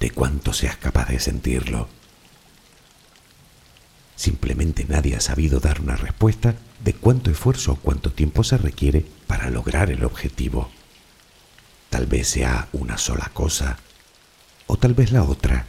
de 0.00 0.10
cuánto 0.10 0.52
seas 0.52 0.76
capaz 0.76 1.10
de 1.10 1.20
sentirlo. 1.20 1.88
Simplemente 4.16 4.84
nadie 4.84 5.16
ha 5.16 5.20
sabido 5.20 5.60
dar 5.60 5.80
una 5.80 5.96
respuesta 5.96 6.54
de 6.80 6.94
cuánto 6.94 7.30
esfuerzo 7.30 7.72
o 7.72 7.76
cuánto 7.76 8.12
tiempo 8.12 8.44
se 8.44 8.56
requiere 8.58 9.04
para 9.26 9.50
lograr 9.50 9.90
el 9.90 10.04
objetivo. 10.04 10.70
Tal 11.90 12.06
vez 12.06 12.28
sea 12.28 12.68
una 12.72 12.96
sola 12.96 13.30
cosa, 13.34 13.78
o 14.66 14.76
tal 14.76 14.94
vez 14.94 15.10
la 15.12 15.24
otra. 15.24 15.66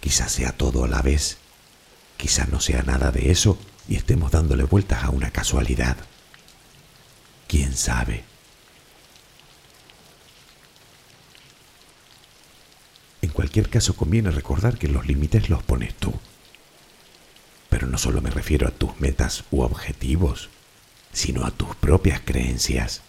Quizás 0.00 0.32
sea 0.32 0.52
todo 0.52 0.84
a 0.84 0.88
la 0.88 1.02
vez. 1.02 1.38
Quizás 2.16 2.48
no 2.48 2.60
sea 2.60 2.82
nada 2.82 3.10
de 3.10 3.30
eso 3.30 3.58
y 3.88 3.96
estemos 3.96 4.30
dándole 4.30 4.64
vueltas 4.64 5.04
a 5.04 5.10
una 5.10 5.30
casualidad. 5.30 5.96
¿Quién 7.48 7.76
sabe? 7.76 8.24
En 13.22 13.30
cualquier 13.30 13.68
caso 13.68 13.94
conviene 13.96 14.30
recordar 14.30 14.78
que 14.78 14.88
los 14.88 15.06
límites 15.06 15.48
los 15.48 15.62
pones 15.62 15.94
tú 15.94 16.12
Pero 17.76 17.88
no 17.88 17.98
solo 17.98 18.22
me 18.22 18.30
refiero 18.30 18.66
a 18.66 18.70
tus 18.70 18.98
metas 19.02 19.44
u 19.50 19.60
objetivos, 19.60 20.48
sino 21.12 21.44
a 21.44 21.50
tus 21.50 21.76
propias 21.76 22.22
creencias. 22.24 23.02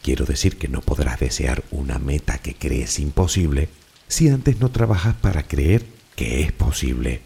Quiero 0.00 0.24
decir 0.24 0.56
que 0.56 0.66
no 0.66 0.80
podrás 0.80 1.20
desear 1.20 1.62
una 1.70 1.98
meta 1.98 2.38
que 2.38 2.54
crees 2.54 2.98
imposible 2.98 3.68
si 4.08 4.30
antes 4.30 4.60
no 4.60 4.70
trabajas 4.70 5.14
para 5.14 5.42
creer 5.42 5.84
que 6.16 6.40
es 6.40 6.52
posible, 6.52 7.20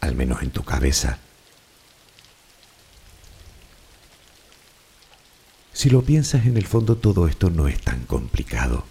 al 0.00 0.16
menos 0.16 0.42
en 0.42 0.50
tu 0.50 0.64
cabeza. 0.64 1.20
Si 5.72 5.88
lo 5.88 6.02
piensas 6.02 6.46
en 6.46 6.56
el 6.56 6.66
fondo 6.66 6.96
todo 6.96 7.28
esto 7.28 7.48
no 7.48 7.68
es 7.68 7.80
tan 7.80 8.06
complicado. 8.06 8.84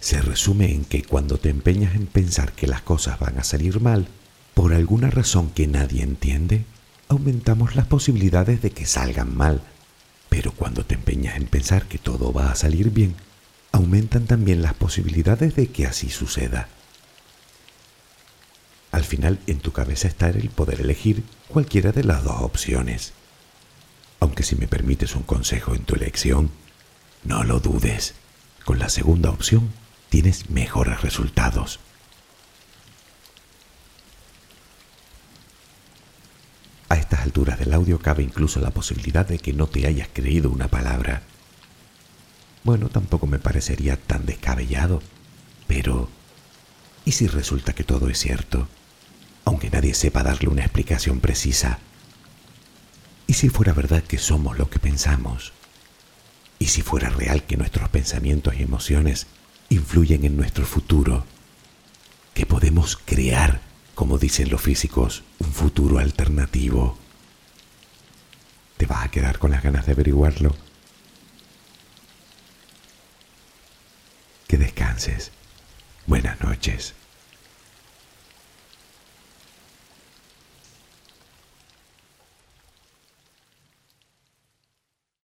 Se 0.00 0.20
resume 0.20 0.74
en 0.74 0.84
que 0.84 1.04
cuando 1.04 1.38
te 1.38 1.48
empeñas 1.48 1.94
en 1.94 2.08
pensar 2.08 2.50
que 2.54 2.66
las 2.66 2.82
cosas 2.82 3.20
van 3.20 3.38
a 3.38 3.44
salir 3.44 3.80
mal, 3.80 4.08
por 4.54 4.74
alguna 4.74 5.10
razón 5.10 5.50
que 5.50 5.66
nadie 5.66 6.02
entiende, 6.02 6.64
aumentamos 7.08 7.76
las 7.76 7.86
posibilidades 7.86 8.62
de 8.62 8.70
que 8.70 8.86
salgan 8.86 9.36
mal. 9.36 9.62
Pero 10.28 10.52
cuando 10.52 10.84
te 10.84 10.94
empeñas 10.94 11.36
en 11.36 11.46
pensar 11.46 11.86
que 11.86 11.98
todo 11.98 12.32
va 12.32 12.50
a 12.50 12.54
salir 12.54 12.90
bien, 12.90 13.14
aumentan 13.72 14.26
también 14.26 14.62
las 14.62 14.74
posibilidades 14.74 15.56
de 15.56 15.68
que 15.68 15.86
así 15.86 16.08
suceda. 16.10 16.68
Al 18.92 19.04
final 19.04 19.38
en 19.46 19.60
tu 19.60 19.72
cabeza 19.72 20.08
está 20.08 20.28
el 20.28 20.50
poder 20.50 20.80
elegir 20.80 21.22
cualquiera 21.48 21.92
de 21.92 22.04
las 22.04 22.24
dos 22.24 22.42
opciones. 22.42 23.12
Aunque 24.18 24.42
si 24.42 24.56
me 24.56 24.68
permites 24.68 25.14
un 25.14 25.22
consejo 25.22 25.74
en 25.74 25.84
tu 25.84 25.94
elección, 25.94 26.50
no 27.24 27.44
lo 27.44 27.60
dudes. 27.60 28.14
Con 28.64 28.78
la 28.78 28.88
segunda 28.88 29.30
opción 29.30 29.72
tienes 30.08 30.50
mejores 30.50 31.02
resultados. 31.02 31.80
A 36.88 36.96
estas 36.96 37.19
del 37.32 37.72
audio 37.72 37.98
cabe 37.98 38.22
incluso 38.22 38.60
la 38.60 38.70
posibilidad 38.70 39.26
de 39.26 39.38
que 39.38 39.52
no 39.52 39.66
te 39.66 39.86
hayas 39.86 40.08
creído 40.12 40.50
una 40.50 40.68
palabra. 40.68 41.22
Bueno, 42.64 42.88
tampoco 42.88 43.26
me 43.26 43.38
parecería 43.38 43.96
tan 43.96 44.26
descabellado, 44.26 45.00
pero 45.66 46.08
¿y 47.04 47.12
si 47.12 47.26
resulta 47.26 47.72
que 47.72 47.84
todo 47.84 48.10
es 48.10 48.18
cierto? 48.18 48.68
Aunque 49.44 49.70
nadie 49.70 49.94
sepa 49.94 50.22
darle 50.22 50.48
una 50.48 50.62
explicación 50.62 51.20
precisa. 51.20 51.78
¿Y 53.26 53.34
si 53.34 53.48
fuera 53.48 53.72
verdad 53.72 54.02
que 54.02 54.18
somos 54.18 54.58
lo 54.58 54.68
que 54.68 54.78
pensamos? 54.78 55.52
¿Y 56.58 56.66
si 56.66 56.82
fuera 56.82 57.08
real 57.08 57.44
que 57.44 57.56
nuestros 57.56 57.88
pensamientos 57.88 58.54
y 58.58 58.62
emociones 58.62 59.26
influyen 59.70 60.24
en 60.24 60.36
nuestro 60.36 60.66
futuro? 60.66 61.24
Que 62.34 62.44
podemos 62.44 62.98
crear, 63.02 63.62
como 63.94 64.18
dicen 64.18 64.50
los 64.50 64.60
físicos, 64.60 65.22
un 65.38 65.52
futuro 65.52 65.98
alternativo. 65.98 66.99
¿Te 68.80 68.86
vas 68.86 69.04
a 69.04 69.10
quedar 69.10 69.38
con 69.38 69.50
las 69.50 69.62
ganas 69.62 69.84
de 69.84 69.92
averiguarlo? 69.92 70.56
Que 74.48 74.56
descanses. 74.56 75.32
Buenas 76.06 76.40
noches. 76.40 76.94